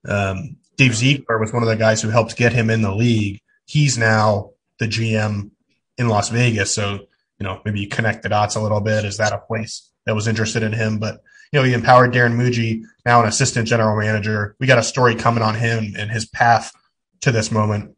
[0.08, 3.42] Um, Dave Ziegler was one of the guys who helped get him in the league.
[3.66, 5.52] He's now the GM
[5.98, 6.74] in Las Vegas.
[6.74, 7.06] So,
[7.40, 9.06] you know, maybe you connect the dots a little bit.
[9.06, 11.00] Is that a place that was interested in him?
[11.00, 14.56] But, you know, he empowered Darren Mougey, now an assistant general manager.
[14.60, 16.72] We got a story coming on him and his path
[17.22, 17.96] to this moment.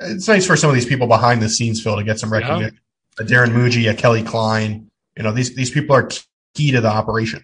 [0.00, 2.38] It's nice for some of these people behind the scenes, Phil, to get some Yeah.
[2.38, 2.80] recognition.
[3.18, 4.86] A Darren Mougey, a Kelly Kleine,
[5.16, 6.08] you know, these, these people are
[6.54, 7.42] key to the operation.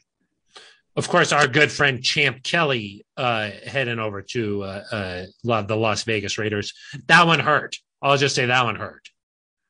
[0.97, 5.77] Of course, our good friend Champ Kelly uh, heading over to uh, uh, lo- the
[5.77, 6.73] Las Vegas Raiders.
[7.09, 7.77] That one hurt.
[8.01, 9.11] I'll just say that one hurt.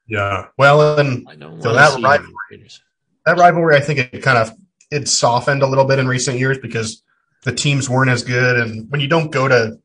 [0.07, 0.47] Yeah.
[0.57, 1.27] Well, and
[1.63, 2.81] So that to see right- the Raiders.
[3.25, 4.53] that rivalry, I think it kind of
[4.93, 7.03] it softened a little bit in recent years because
[7.43, 8.57] the teams weren't as good.
[8.61, 9.81] And when you don't go to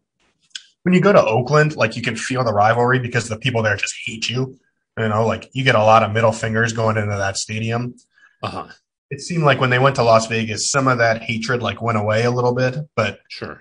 [0.83, 3.75] when you go to Oakland, like you can feel the rivalry because the people there
[3.75, 4.59] just hate you.
[4.97, 7.95] You know, like you get a lot of middle fingers going into that stadium.
[8.43, 8.67] Uh-huh.
[9.09, 11.97] It seemed like when they went to Las Vegas, some of that hatred like went
[11.97, 12.75] away a little bit.
[12.95, 13.59] But Sure.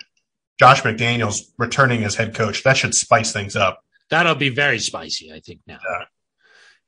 [0.58, 3.80] Josh McDaniels returning as head coach, that should spice things up.
[4.10, 5.78] That'll be very spicy, I think, now.
[5.88, 6.04] Yeah.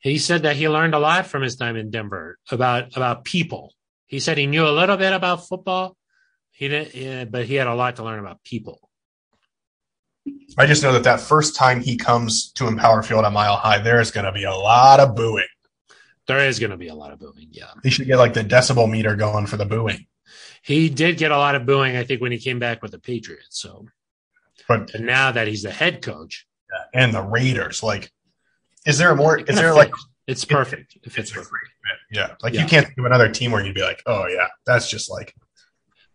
[0.01, 3.73] He said that he learned a lot from his time in Denver about about people.
[4.07, 5.97] He said he knew a little bit about football,
[6.51, 8.91] he didn't, yeah, but he had a lot to learn about people.
[10.59, 13.79] I just know that that first time he comes to Empower Field at Mile High,
[13.79, 15.47] there is going to be a lot of booing.
[16.29, 17.49] There is going to be a lot of booing.
[17.51, 20.07] Yeah, He should get like the decibel meter going for the booing.
[20.63, 21.97] he did get a lot of booing.
[21.97, 23.61] I think when he came back with the Patriots.
[23.61, 23.87] So,
[24.69, 26.47] But and now that he's the head coach,
[26.95, 28.13] and the Raiders, like,
[28.87, 29.39] is there a more?
[29.39, 29.93] Is there like,
[30.27, 30.97] it's perfect.
[31.03, 31.55] It fits it's a perfect.
[32.13, 32.63] yeah, like Yeah.
[32.63, 35.35] you can't think of another team where you'd be like, oh yeah, that's just like.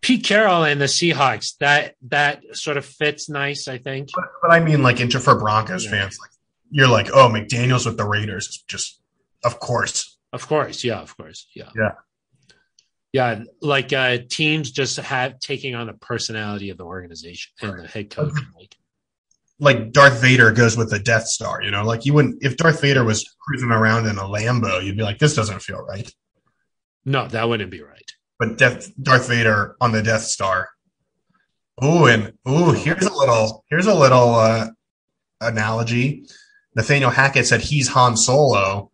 [0.01, 1.57] Pete Carroll and the Seahawks.
[1.59, 3.67] That that sort of fits nice.
[3.67, 4.09] I think.
[4.15, 5.91] But, but I mean, like, into for Broncos Yeah.
[5.91, 6.31] fans, like,
[6.69, 8.99] you're like, oh, McDaniel's with the Raiders is just,
[9.43, 11.91] of course, Of course, yeah, of course, yeah, Yeah.
[13.13, 13.43] yeah.
[13.61, 18.09] Like uh, teams just have taking on the personality of the organization and the head
[18.09, 18.33] coach.
[18.59, 18.75] Like,
[19.59, 21.61] like Darth Vader goes with the Death Star.
[21.63, 24.97] You know, like you wouldn't if Darth Vader was cruising around in a Lambo, you'd
[24.97, 26.11] be like, this doesn't feel right.
[27.05, 28.11] no, that wouldn't be right.
[28.39, 30.69] But Death, Darth Vader on the Death Star.
[31.83, 34.67] Ooh, and ooh, here's a little here's a little uh,
[35.41, 36.25] analogy.
[36.75, 38.91] Nathaniel Hackett said he's Han Solo,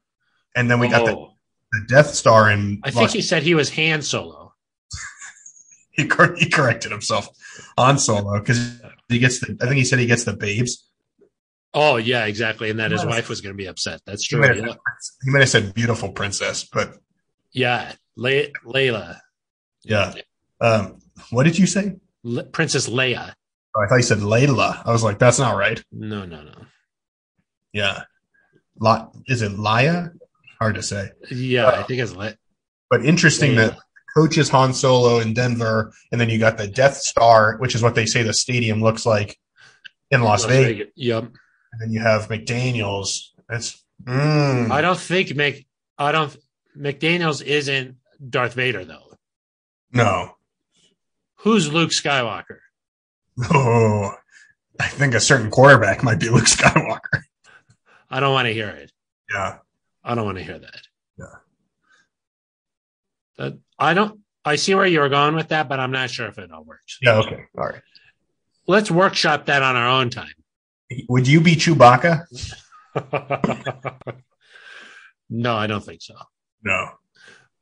[0.55, 1.33] and then we got the, Oh,
[1.71, 2.79] the Death Star in.
[2.83, 4.53] I think he said he was Han Solo.
[5.91, 7.27] he, cor- he corrected himself
[7.77, 9.57] on Solo because he gets the.
[9.61, 10.89] I think he said he gets the babes.
[11.73, 14.01] Oh yeah, exactly, and that his wife was going to be upset.
[14.05, 14.41] That's He true.
[14.41, 14.77] might, have Yeah, said,
[15.23, 16.97] he might have said beautiful princess, but
[17.51, 17.93] yeah.
[18.15, 19.17] Le- Layla,
[19.83, 20.13] yeah.
[20.61, 21.95] Um, what did you say?
[22.23, 23.33] Le- Princess Leia.
[23.75, 24.81] Oh, I thought you said Layla.
[24.85, 25.83] I was like, that's not right.
[25.91, 26.53] No, no, no.
[27.73, 28.03] Yeah.
[28.79, 30.09] La- is it Laya?
[30.59, 31.09] Hard to say.
[31.31, 32.35] Yeah, I think it's Le-
[32.89, 33.55] But interesting Leia.
[33.71, 33.79] that
[34.15, 37.81] coach is Han Solo in Denver, and then you got the Death Star, which is
[37.81, 39.37] what they say the stadium looks like
[40.11, 40.89] in Las, Vegas.
[40.95, 41.23] Yep.
[41.23, 43.29] And then you have McDaniels.
[43.49, 45.65] That's mm, I don't think Mc.
[45.97, 46.35] I don't.
[46.77, 47.97] McDaniel's isn't
[48.29, 49.12] Darth Vader though.
[49.93, 50.35] No.
[51.37, 52.59] Who's Luke Skywalker?
[53.51, 54.11] Oh,
[54.79, 57.23] I think a certain quarterback might be Luke Skywalker.
[58.09, 58.91] I don't want to hear it.
[59.33, 59.57] Yeah.
[60.03, 60.81] I don't want to hear that.
[61.17, 61.25] Yeah.
[63.37, 64.19] That I don't.
[64.45, 66.97] I see where you're going with that, but I'm not sure if it all works.
[67.01, 67.15] Yeah.
[67.19, 67.45] Okay.
[67.57, 67.81] All right.
[68.67, 70.33] Let's workshop that on our own time.
[71.09, 72.25] Would you be Chewbacca?
[75.29, 76.15] no, I don't think so.
[76.63, 76.89] No.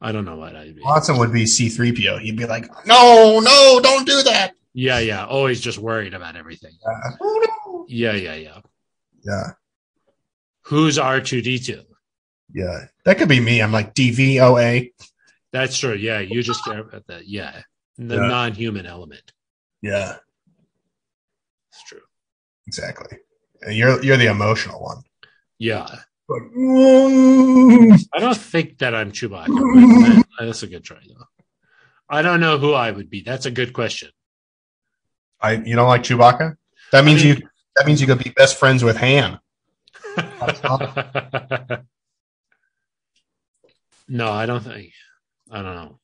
[0.01, 0.81] I don't know what I'd be.
[0.81, 2.21] Watson would be C3PO.
[2.21, 4.53] He'd be like, no, no, don't do that.
[4.73, 5.25] Yeah, yeah.
[5.25, 6.73] Always just worried about everything.
[6.85, 7.85] Uh, oh, no.
[7.87, 8.59] Yeah, yeah, yeah.
[9.23, 9.51] Yeah.
[10.63, 11.83] Who's R2D2?
[12.53, 12.85] Yeah.
[13.05, 13.61] That could be me.
[13.61, 14.91] I'm like DVOA.
[15.51, 15.93] That's true.
[15.93, 17.27] Yeah, you just care about that.
[17.27, 17.61] Yeah.
[17.97, 18.27] The Yeah.
[18.27, 19.33] non human element.
[19.81, 20.15] Yeah.
[21.71, 22.01] It's true.
[22.67, 23.17] Exactly.
[23.69, 25.03] You're you're the emotional one.
[25.59, 25.87] Yeah.
[26.27, 27.60] Like, "Mm."
[28.13, 30.23] I don't think that I'm Chewbacca.
[30.39, 31.25] that's a good try, though.
[32.09, 33.21] I don't know who I would be.
[33.21, 34.09] That's a good question.
[35.39, 36.55] I you don't like Chewbacca?
[36.91, 39.39] That means I mean- you that means you could be best friends with Han.
[44.09, 44.91] no, I don't think.
[45.49, 45.99] I don't know.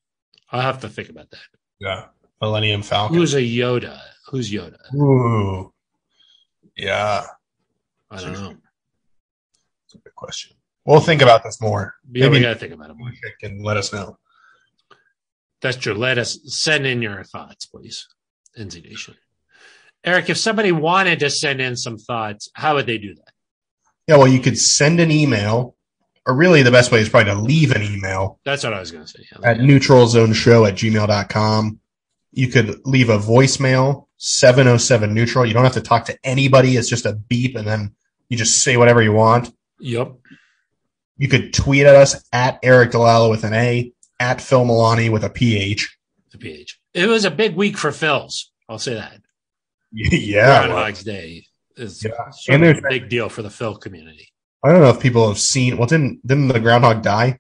[0.51, 1.39] I'll have to think about that.
[1.79, 2.05] Yeah.
[2.41, 3.17] Millennium Falcon.
[3.17, 3.99] Who's a Yoda?
[4.29, 4.77] Who's Yoda?
[4.93, 5.73] Ooh.
[6.75, 7.25] Yeah.
[8.09, 8.55] I don't know.
[9.83, 10.56] That's a good question.
[10.87, 11.95] We'll think about this more.
[12.13, 13.11] Yeah, we gotta think about it more.
[13.41, 14.17] Can let us know.
[15.61, 15.93] That's true.
[15.93, 18.07] Let us send in your thoughts, please.
[18.57, 19.15] NZ Nation.
[20.05, 23.33] Aric, if somebody wanted to send in some thoughts, how would they do that?
[24.07, 25.75] Yeah, well, you could send an email,
[26.25, 28.91] or really the best way is probably to leave an email That's what I was
[28.91, 29.25] gonna say.
[29.29, 29.49] Yeah.
[29.51, 31.79] at neutralzoneshow at gmail.com.
[32.31, 35.45] You could leave a voicemail, 707 neutral.
[35.45, 36.77] You don't have to talk to anybody.
[36.77, 37.93] It's just a beep, and then
[38.29, 39.53] you just say whatever you want.
[39.81, 40.13] Yep.
[41.17, 45.23] You could tweet at us at Aric DiLalla with an A, at Phil Milani with
[45.23, 45.97] a PH.
[46.31, 46.79] The PH.
[46.93, 48.51] It was a big week for Phil's.
[48.69, 49.19] I'll say that.
[49.91, 50.65] yeah.
[50.67, 51.45] Groundhog's Day
[51.75, 52.11] is Yeah.
[52.53, 54.29] And there's- a big deal for the Phil community.
[54.63, 55.77] I don't know if people have seen.
[55.77, 57.39] Well, didn't didn't the groundhog die?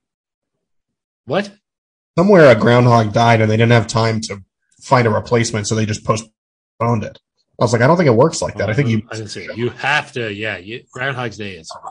[1.25, 1.51] What?
[2.17, 4.37] Somewhere a groundhog died, and they didn't have time to
[4.81, 7.19] find a replacement, so they just postponed it.
[7.59, 8.69] I was like, I don't think it works like that.
[8.69, 9.57] I think uh, you I didn't say it.
[9.57, 10.31] You have to.
[10.31, 10.57] Yeah.
[10.57, 11.69] You, Groundhog's Day is.
[11.75, 11.89] Uh,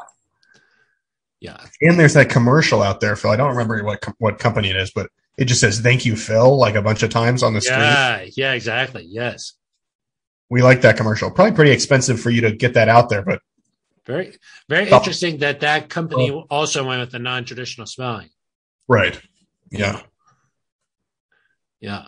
[1.41, 1.59] Yeah.
[1.83, 3.31] and there's that commercial out there, Phil.
[3.31, 6.17] I don't remember what com- what company it is, but it just says "Thank you,
[6.17, 7.81] Phil" like a bunch of times on the screen.
[7.81, 8.25] Yeah.
[8.37, 8.53] Yeah.
[8.53, 9.05] Exactly.
[9.07, 9.53] Yes.
[10.49, 11.31] We like that commercial.
[11.31, 13.43] Probably pretty expensive for you to get that out there, but
[14.07, 14.37] Very,
[14.69, 14.97] very Oh.
[14.99, 18.31] interesting that that company also went with the non-traditional spelling.
[18.89, 19.21] right,
[19.73, 20.01] yeah.
[21.81, 22.07] Yeah.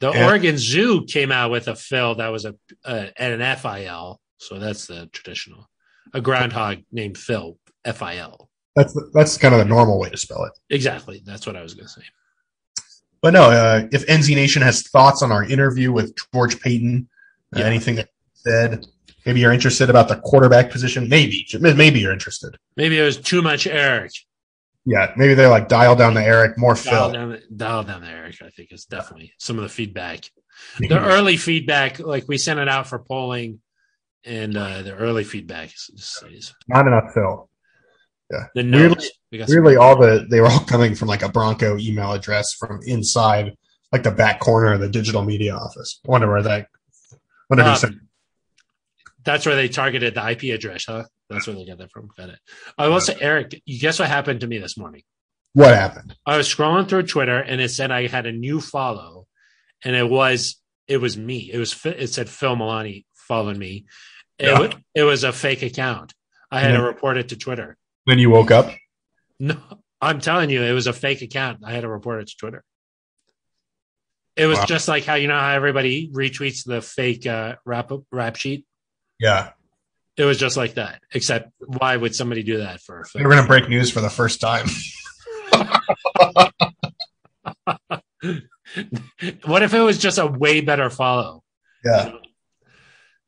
[0.00, 0.26] The Yeah.
[0.26, 2.54] Oregon Zoo came out with a fill that was a
[2.84, 5.68] uh, and an FIL, so that's the traditional.
[6.12, 8.48] A groundhog named Phil, FIL.
[8.74, 10.52] That's that's kind of the normal way to spell it.
[10.70, 11.22] Exactly.
[11.24, 12.02] That's what I was going to say.
[13.20, 17.08] But no, uh, if NZ Nation has thoughts on our interview with George Paton,
[17.54, 17.66] uh, Yeah.
[17.66, 18.86] anything that he said,
[19.26, 21.08] maybe you're interested about the quarterback position.
[21.08, 22.56] Maybe, maybe you're interested.
[22.76, 24.12] Maybe it was too much Aric.
[24.84, 27.12] Yeah, maybe they're like dial down the Aric, more Dial Phil.
[27.12, 28.42] down, the, dial down the Aric.
[28.42, 30.28] I think is definitely some of the feedback.
[30.80, 33.60] The early feedback, like we sent it out for polling,
[34.24, 37.48] and uh, the early feedback is, is Not enough Phil.
[38.54, 39.10] The notes.
[39.30, 42.12] We got some- Weirdly, all the they were all coming from like a Bronco email
[42.12, 43.56] address from inside,
[43.92, 46.00] like the back corner of the digital media office.
[46.06, 46.68] I wonder where that.
[47.50, 47.90] Wonder who Uh.
[49.24, 51.04] That's where they targeted the IP address, huh?
[51.30, 52.08] That's where they got that from.
[52.16, 52.38] Got it.
[52.76, 55.02] I will say, Aric, guess what happened to me this morning?
[55.54, 56.16] What happened?
[56.26, 59.26] I was scrolling through Twitter and it said I had a new follow,
[59.84, 60.56] and it was
[60.88, 61.50] it was me.
[61.52, 63.84] It was it said Phil Milani followed me.
[64.38, 64.72] It, Yeah.
[64.94, 66.12] it was a fake account.
[66.50, 67.76] I had to report it to Twitter.
[68.06, 68.70] Then you woke up.
[69.40, 69.56] No,
[70.00, 71.62] I'm telling you, it was a fake account.
[71.64, 72.62] I had to report it to Twitter.
[74.36, 74.66] It was Wow.
[74.66, 78.64] just like how you know how everybody retweets the fake uh, rap rap sheet.
[79.18, 79.50] Yeah,
[80.16, 81.02] It was just like that.
[81.12, 84.40] Except, why would somebody do that for a we're gonna break news for the first
[84.40, 84.66] time.
[89.44, 91.42] what if it was just a way better follow?
[91.84, 92.12] Yeah,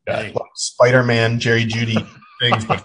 [0.07, 0.31] yeah.
[0.55, 2.07] Spider Man, Jerry Jeudy
[2.41, 2.85] things, but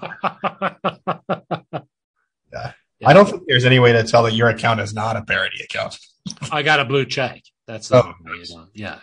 [2.54, 2.72] yeah.
[3.06, 5.62] I don't think there's any way to tell that your account is not a parody
[5.64, 5.98] account.
[6.52, 7.42] I got a blue check.
[7.68, 9.00] That's the Oh, way, you yeah.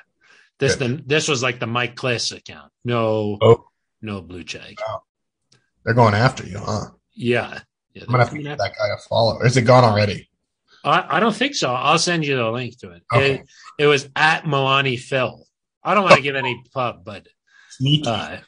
[0.58, 2.72] This the, this was like the Mike Klis account.
[2.84, 3.64] No, Oh.
[4.02, 4.74] no blue check.
[5.84, 6.86] They're going after you, huh?
[7.14, 7.60] Yeah,
[7.94, 8.02] yeah.
[8.04, 9.36] I'm gonna have to give that guy a follow.
[9.36, 10.28] Or is it gone already?
[10.84, 11.72] I, I don't think so.
[11.72, 13.02] I'll send you the link to it.
[13.12, 13.34] Okay.
[13.34, 13.46] It,
[13.78, 15.44] it was at Milani Phil.
[15.82, 17.26] I don't want to give any pub, but
[17.70, 18.08] Sneaky.
[18.08, 18.38] uh,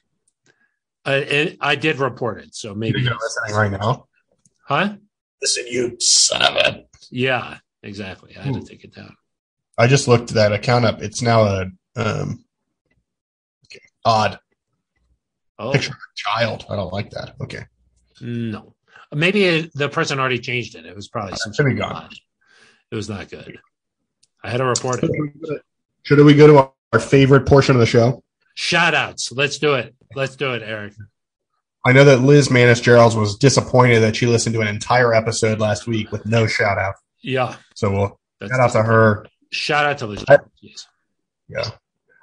[1.08, 3.00] uh, it, I did report it, so maybe.
[3.00, 4.08] You're listening right now.
[4.66, 4.96] Huh?
[5.40, 6.84] Listen, you son of a.
[7.10, 8.36] Yeah, exactly.
[8.36, 8.62] I had to Ooh.
[8.62, 9.16] take it down.
[9.78, 11.00] I just looked that account up.
[11.00, 12.44] It's now a um,
[13.66, 14.38] okay, odd
[15.58, 16.66] Oh picture of a child.
[16.68, 17.36] I don't like that.
[17.40, 17.64] Okay,
[18.20, 18.74] no,
[19.14, 20.84] maybe it, the person already changed it.
[20.84, 22.02] It was probably some should be sort of gone.
[22.02, 22.14] bot.
[22.90, 23.58] It was not good.
[24.44, 25.62] I had to report it.
[26.02, 28.22] should we go to our favorite portion of the show?
[28.54, 29.32] Shout outs.
[29.32, 29.94] Let's do it.
[30.18, 30.96] Let's do it, Aric.
[31.86, 35.60] I know that Liz Manis Geralds was disappointed that she listened to an entire episode
[35.60, 36.96] last week with no shout out.
[37.22, 37.54] Yeah.
[37.76, 39.26] So we'll That's shout out to her.
[39.52, 40.24] Shout out to Liz.
[40.28, 40.88] I- Yes.
[41.48, 41.70] Yeah.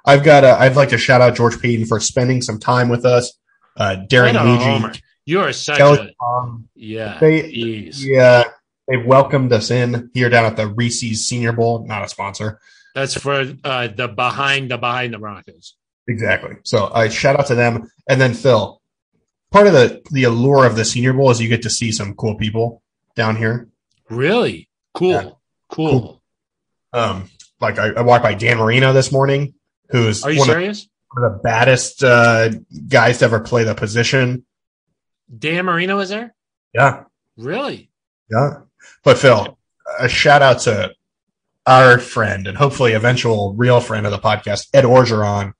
[0.04, 0.44] I've got.
[0.44, 3.32] A, I'd like to shout out George Paton for spending some time with us.
[3.78, 4.88] Uh, Darren Right on, Homer.
[4.90, 7.18] Mougey, You are such Kelly a Tom, yeah.
[7.18, 8.44] They- Yeah,
[8.86, 11.86] they've welcomed us in here down at the Reese's Senior Bowl.
[11.86, 12.60] Not a sponsor.
[12.94, 15.74] That's for uh, the behind the behind the Broncos.
[16.08, 16.56] Exactly.
[16.64, 17.90] So I shout out to them.
[18.08, 18.80] And then Phil,
[19.50, 22.14] part of the the allure of the Senior Bowl is you get to see some
[22.14, 22.82] cool people
[23.14, 23.68] down here.
[24.08, 25.22] Really cool, Yeah.
[25.68, 26.00] cool.
[26.00, 26.22] Cool.
[26.92, 27.28] Um,
[27.60, 29.54] like I, I walked by Dan Marino this morning,
[29.90, 30.88] who's Are you one of, serious?
[31.12, 32.50] one of the baddest uh,
[32.88, 34.44] guys to ever play the position.
[35.36, 36.34] Dan Marino is there?
[36.72, 37.04] Yeah,
[37.36, 37.90] Really?
[38.30, 38.60] yeah.
[39.02, 39.58] But Phil,
[39.98, 40.94] a shout out to
[41.66, 45.52] our friend and hopefully eventual real friend of the podcast, Ed Orgeron.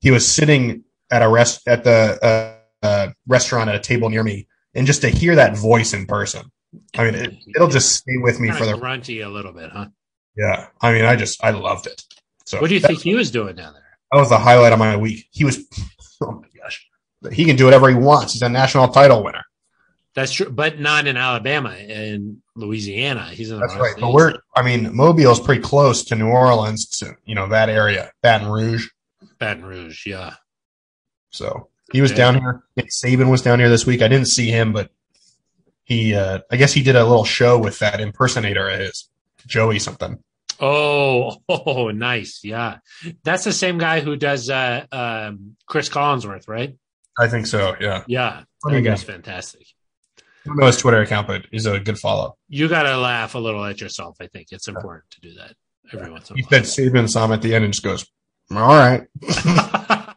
[0.00, 4.22] He was sitting at a rest at the uh, uh, restaurant at a table near
[4.22, 6.50] me, and just to hear that voice in person,
[6.96, 9.52] I mean, it, it'll just stay with me for Kind the of grunty a little
[9.52, 9.86] bit, huh?
[10.36, 10.68] yeah.
[10.80, 12.02] I mean, I just I loved it.
[12.46, 13.82] So What do you think he was doing down there?
[14.12, 15.26] that was the highlight of my week.
[15.30, 15.58] He was,
[16.20, 16.86] oh my gosh,
[17.32, 18.32] he can do whatever he wants.
[18.32, 19.44] He's a national title winner.
[20.14, 23.28] That's true, but not in Alabama and Louisiana.
[23.30, 23.94] He's in the That's right.
[24.00, 28.10] But we're, I mean, Mobile's pretty close to New Orleans, to you know that area,
[28.22, 28.88] Baton Rouge.
[29.40, 30.06] Baton Rouge.
[30.06, 30.34] Yeah.
[31.30, 32.16] So he was Yeah.
[32.18, 32.62] down here.
[32.76, 34.02] Nick Saban was down here this week.
[34.02, 34.90] I didn't see him, but
[35.82, 39.08] he, uh, I guess he did a little show with that impersonator of his,
[39.46, 40.22] Joey something.
[40.60, 42.40] Oh, oh, nice.
[42.44, 42.78] Yeah,
[43.24, 46.76] that's the same guy who does uh, um, Chris Collinsworth, right?
[47.18, 47.74] I think so.
[47.80, 48.04] Yeah.
[48.06, 48.80] Yeah, that guy.
[48.80, 49.66] guy's fantastic.
[50.18, 52.36] I don't know his Twitter account, but he's a good follow.
[52.48, 54.16] You got to laugh a little at yourself.
[54.20, 55.54] I think it's important to do that
[55.92, 56.60] every once in a while.
[56.60, 58.06] He said Saban saw him at the end and just goes,
[58.52, 59.06] "All right."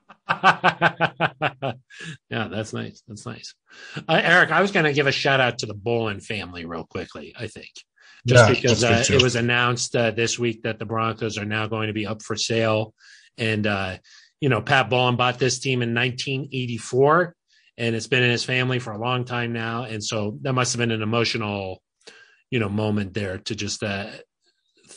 [2.29, 3.03] yeah, that's nice.
[3.07, 3.55] That's nice.
[3.95, 6.85] Uh, Aric, I was going to give a shout out to the Bowlen family real
[6.85, 7.33] quickly.
[7.37, 7.69] I think
[8.25, 11.45] just Yeah, because that's uh, it was announced uh, this week that the Broncos are
[11.45, 12.93] now going to be up for sale,
[13.37, 13.97] and uh,
[14.39, 17.35] you know Pat Bowlen bought this team in 1984,
[17.77, 20.73] and it's been in his family for a long time now, and so that must
[20.73, 21.81] have been an emotional,
[22.49, 24.07] you know, moment there to just uh,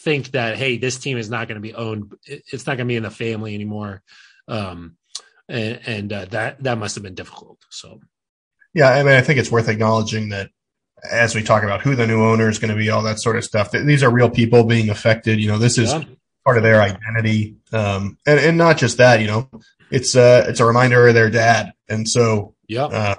[0.07, 2.92] think that hey, this team is not going to be owned, it's not going to
[2.92, 4.04] be in the family anymore.
[4.46, 4.96] Um,
[5.48, 7.59] and, and uh, that that must have been difficult.
[7.70, 8.00] So
[8.72, 10.50] Yeah, I mean, I think it's worth acknowledging that
[11.11, 13.36] as we talk about who the new owner is going to be, all that sort
[13.36, 13.72] of stuff.
[13.72, 15.40] These are real people being affected.
[15.40, 16.04] You know, this is yeah,
[16.44, 19.20] part of their identity, um, and and not just that.
[19.20, 19.50] You know,
[19.90, 23.14] it's a it's a reminder of their dad, and so yeah, uh,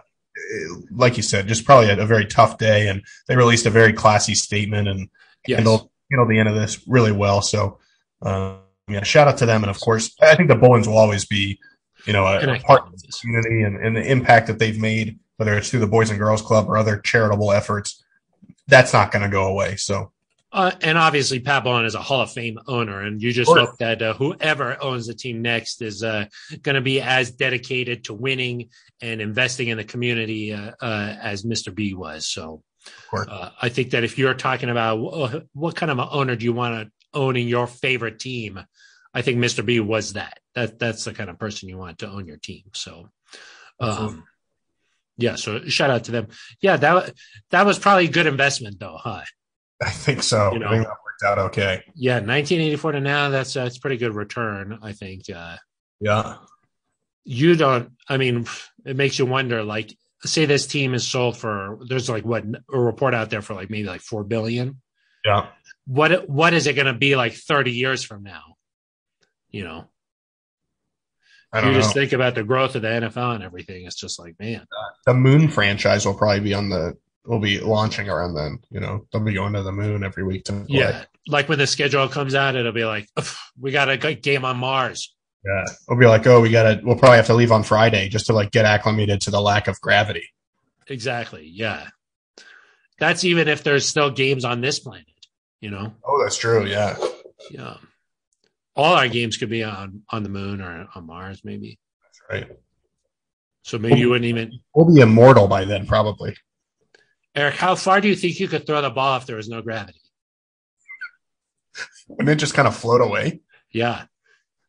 [0.92, 3.92] like you said, just probably a, a very tough day, and they released a very
[3.92, 5.10] classy statement and
[5.46, 5.58] yes.
[5.58, 7.42] handled handled the end of this really well.
[7.42, 7.80] So,
[8.22, 11.26] um, yeah, shout out to them, and of course, I think the Bowlens will always
[11.26, 11.60] be,
[12.06, 15.20] you know, a, a part of the community and, and the impact that they've made,
[15.36, 18.04] whether it's through the Boys and Girls Club or other charitable efforts,
[18.68, 19.76] that's not going to go away.
[19.76, 20.12] So,
[20.54, 23.78] Uh, and obviously, Pat Bowlen is a Hall of Fame owner, and you just hope
[23.80, 26.26] that uh, whoever owns the team next is uh,
[26.62, 28.70] going to be as dedicated to winning
[29.02, 31.76] and investing in the community uh, uh, as Mr.
[31.76, 32.28] B was.
[32.28, 32.64] So.
[33.14, 36.46] Uh, I think that if you're talking about uh, what kind of an owner do
[36.46, 38.60] you want to own in your favorite team,
[39.14, 39.66] I think Mr.
[39.66, 40.40] B was that.
[40.56, 42.64] That that's the kind of person you want to own your team.
[42.74, 43.10] So,
[43.80, 44.26] um,
[45.18, 45.36] yeah.
[45.36, 46.28] So shout out to them.
[46.62, 47.14] Yeah, that
[47.52, 49.22] that was probably a good investment, though, huh?
[49.82, 50.54] I think so.
[50.54, 50.68] You know.
[50.68, 51.84] I think that worked out okay.
[51.96, 54.80] Yeah, 1984 to now, that's that's pretty good return.
[54.82, 55.58] I think uh,
[56.00, 56.38] Yeah.
[57.24, 57.92] you don't.
[58.10, 58.46] I mean,
[58.86, 59.64] it makes you wonder.
[59.64, 59.96] Like,
[60.26, 63.70] say this team is sold for there's like what a report out there for like
[63.70, 64.82] maybe like four billion.
[65.24, 65.48] Yeah.
[65.86, 68.56] What what is it going to be like 30 years from now?
[69.50, 69.86] You know,
[71.54, 71.80] I you don't know.
[71.80, 73.86] just think about the growth of the NFL and everything.
[73.86, 74.66] It's just like, man,
[75.06, 78.60] the Moon franchise will probably be on the, will be launching around then.
[78.70, 80.66] You know, they'll be going to the moon every week to play.
[80.68, 81.06] yeah.
[81.28, 83.08] Like when the schedule comes out, it'll be like,
[83.60, 85.14] we got a good game on Mars.
[85.48, 85.64] Yeah.
[85.88, 88.26] We'll be like, oh, we got to, we'll probably have to leave on Friday just
[88.26, 90.30] to like get acclimated to the lack of gravity.
[90.88, 91.50] Exactly.
[91.52, 91.88] Yeah.
[93.00, 95.06] That's even if there's still games on this planet,
[95.62, 95.94] you know?
[96.04, 96.66] Oh, that's true.
[96.66, 96.98] Yeah.
[97.50, 97.78] Yeah.
[98.76, 101.80] All our games could be on on the moon or on Mars, maybe.
[102.04, 102.58] That's right.
[103.64, 104.60] So maybe you wouldn't even.
[104.76, 106.36] We'll be immortal by then, probably.
[107.36, 109.62] Aric, how far do you think you could throw the ball if there was no
[109.62, 110.02] gravity?
[112.08, 113.42] Wouldn't it just kind of float away?
[113.72, 114.06] Yeah.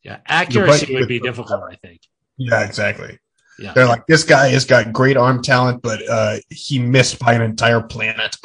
[0.02, 0.18] Yeah.
[0.26, 2.00] Accuracy would be difficult, I think.
[2.36, 3.18] Yeah, exactly.
[3.58, 3.72] Yeah.
[3.72, 7.42] They're like, this guy has got great arm talent, but uh, he missed by an
[7.42, 8.36] entire planet.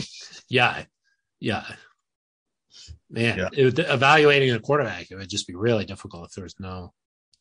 [0.50, 0.84] Yeah.
[1.40, 1.64] Yeah.
[3.10, 3.50] Man, Yeah.
[3.54, 6.94] it evaluating a quarterback, it would just be really difficult if there was no.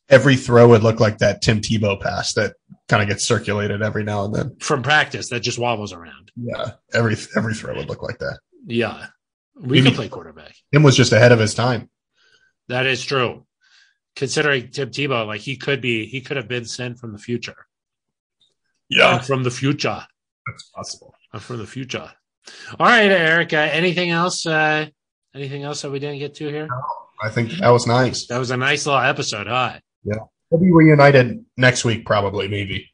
[0.09, 2.55] Every throw would look like that Tim Tebow pass that
[2.89, 4.55] kind of gets circulated every now and then.
[4.59, 6.29] From practice, that just wobbles around.
[6.35, 8.39] Yeah, every every throw would look like that.
[8.67, 9.07] Yeah.
[9.55, 10.55] We Maybe- could play quarterback.
[10.73, 11.89] Tim was just ahead of his time.
[12.67, 13.45] That is true.
[14.15, 17.55] Considering Tim Tebow, like he could be, he could have been sent from the future.
[19.01, 20.05] I'm from the future.
[20.45, 21.15] that's possible.
[21.31, 22.11] I'm from the future.
[22.79, 23.53] All right, Aric.
[23.53, 24.45] Uh, anything else?
[24.45, 24.87] Uh,
[25.33, 26.67] anything else that we didn't get to here?
[27.23, 28.27] I think that was nice.
[28.27, 29.79] That was a nice little episode, huh?
[30.03, 30.15] Yeah,
[30.49, 32.91] we'll be reunited next week, probably, maybe.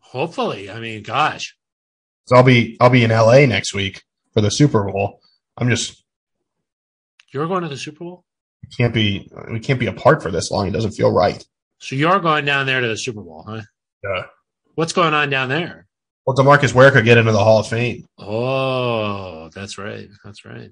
[0.00, 1.54] Hopefully, I mean, gosh,
[2.24, 4.02] So I'll be I'll be in LA next week
[4.32, 5.20] for the Super Bowl.
[5.58, 6.02] I'm just
[7.32, 8.24] you're going to the Super Bowl,
[8.76, 10.68] can't be we can't be apart for this long.
[10.68, 11.44] It doesn't feel right.
[11.78, 13.62] so you're going down there to the Super Bowl, huh?
[14.02, 14.24] Yeah.
[14.74, 15.86] What's going on down there?
[16.26, 18.04] Well, Demarcus Ware could get into the Hall of Fame.
[18.18, 20.08] Oh, that's right.
[20.24, 20.70] That's right.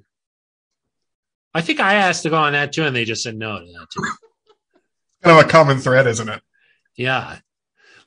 [1.54, 3.64] I think I asked to go on that too, and they just said no to
[3.64, 4.02] that too.
[5.22, 6.42] Kind of a common thread, isn't it?
[6.96, 7.38] Yeah.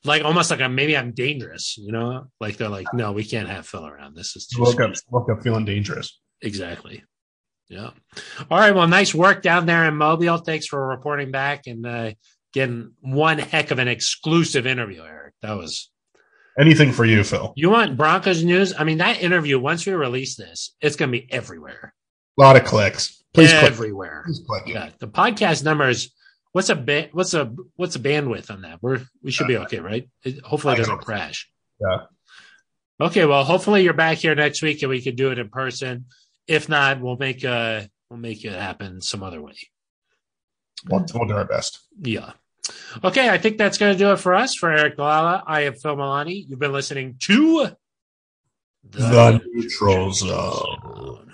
[0.03, 2.27] Like almost like I'm maybe I'm dangerous, you know?
[2.39, 4.15] Like they're like, no, we can't have Phil around.
[4.15, 6.19] This is too Woke up, woke up feeling dangerous.
[6.41, 7.03] Exactly.
[7.69, 7.89] Yeah.
[8.49, 8.73] All right.
[8.73, 10.37] Well, nice work down there in Mobile.
[10.37, 12.11] Thanks for reporting back and uh,
[12.53, 15.31] getting one heck of an exclusive interview, Aric.
[15.41, 15.89] That was.
[16.59, 17.53] Anything for you, Phil.
[17.55, 18.73] You want Broncos news?
[18.77, 19.59] I mean, that interview.
[19.59, 21.93] Once we release this, it's going to be everywhere.
[22.37, 23.23] A lot of clicks.
[23.33, 23.63] Please click.
[23.63, 24.23] everywhere.
[24.25, 24.63] Please click.
[24.67, 24.73] it.
[24.73, 24.89] Yeah.
[24.99, 26.13] The podcast numbers.
[26.53, 28.79] What's a ba- what's a what's a bandwidth on that?
[28.81, 30.09] We're we should be okay, right?
[30.23, 31.47] It, hopefully, it doesn't crash.
[31.79, 31.97] Yeah.
[32.99, 33.25] Okay.
[33.25, 36.05] Well, hopefully you're back here next week and we can do it in person.
[36.47, 39.55] If not, we'll make uh we'll make it happen some other way.
[40.89, 41.79] We'll, we'll do our best.
[42.01, 42.31] Yeah.
[43.03, 44.55] Okay, I think that's going to do it for us.
[44.55, 46.45] For Aric DiLalla, I am Phil Milani.
[46.47, 47.69] You've been listening to
[48.89, 51.26] The Neutral Zone.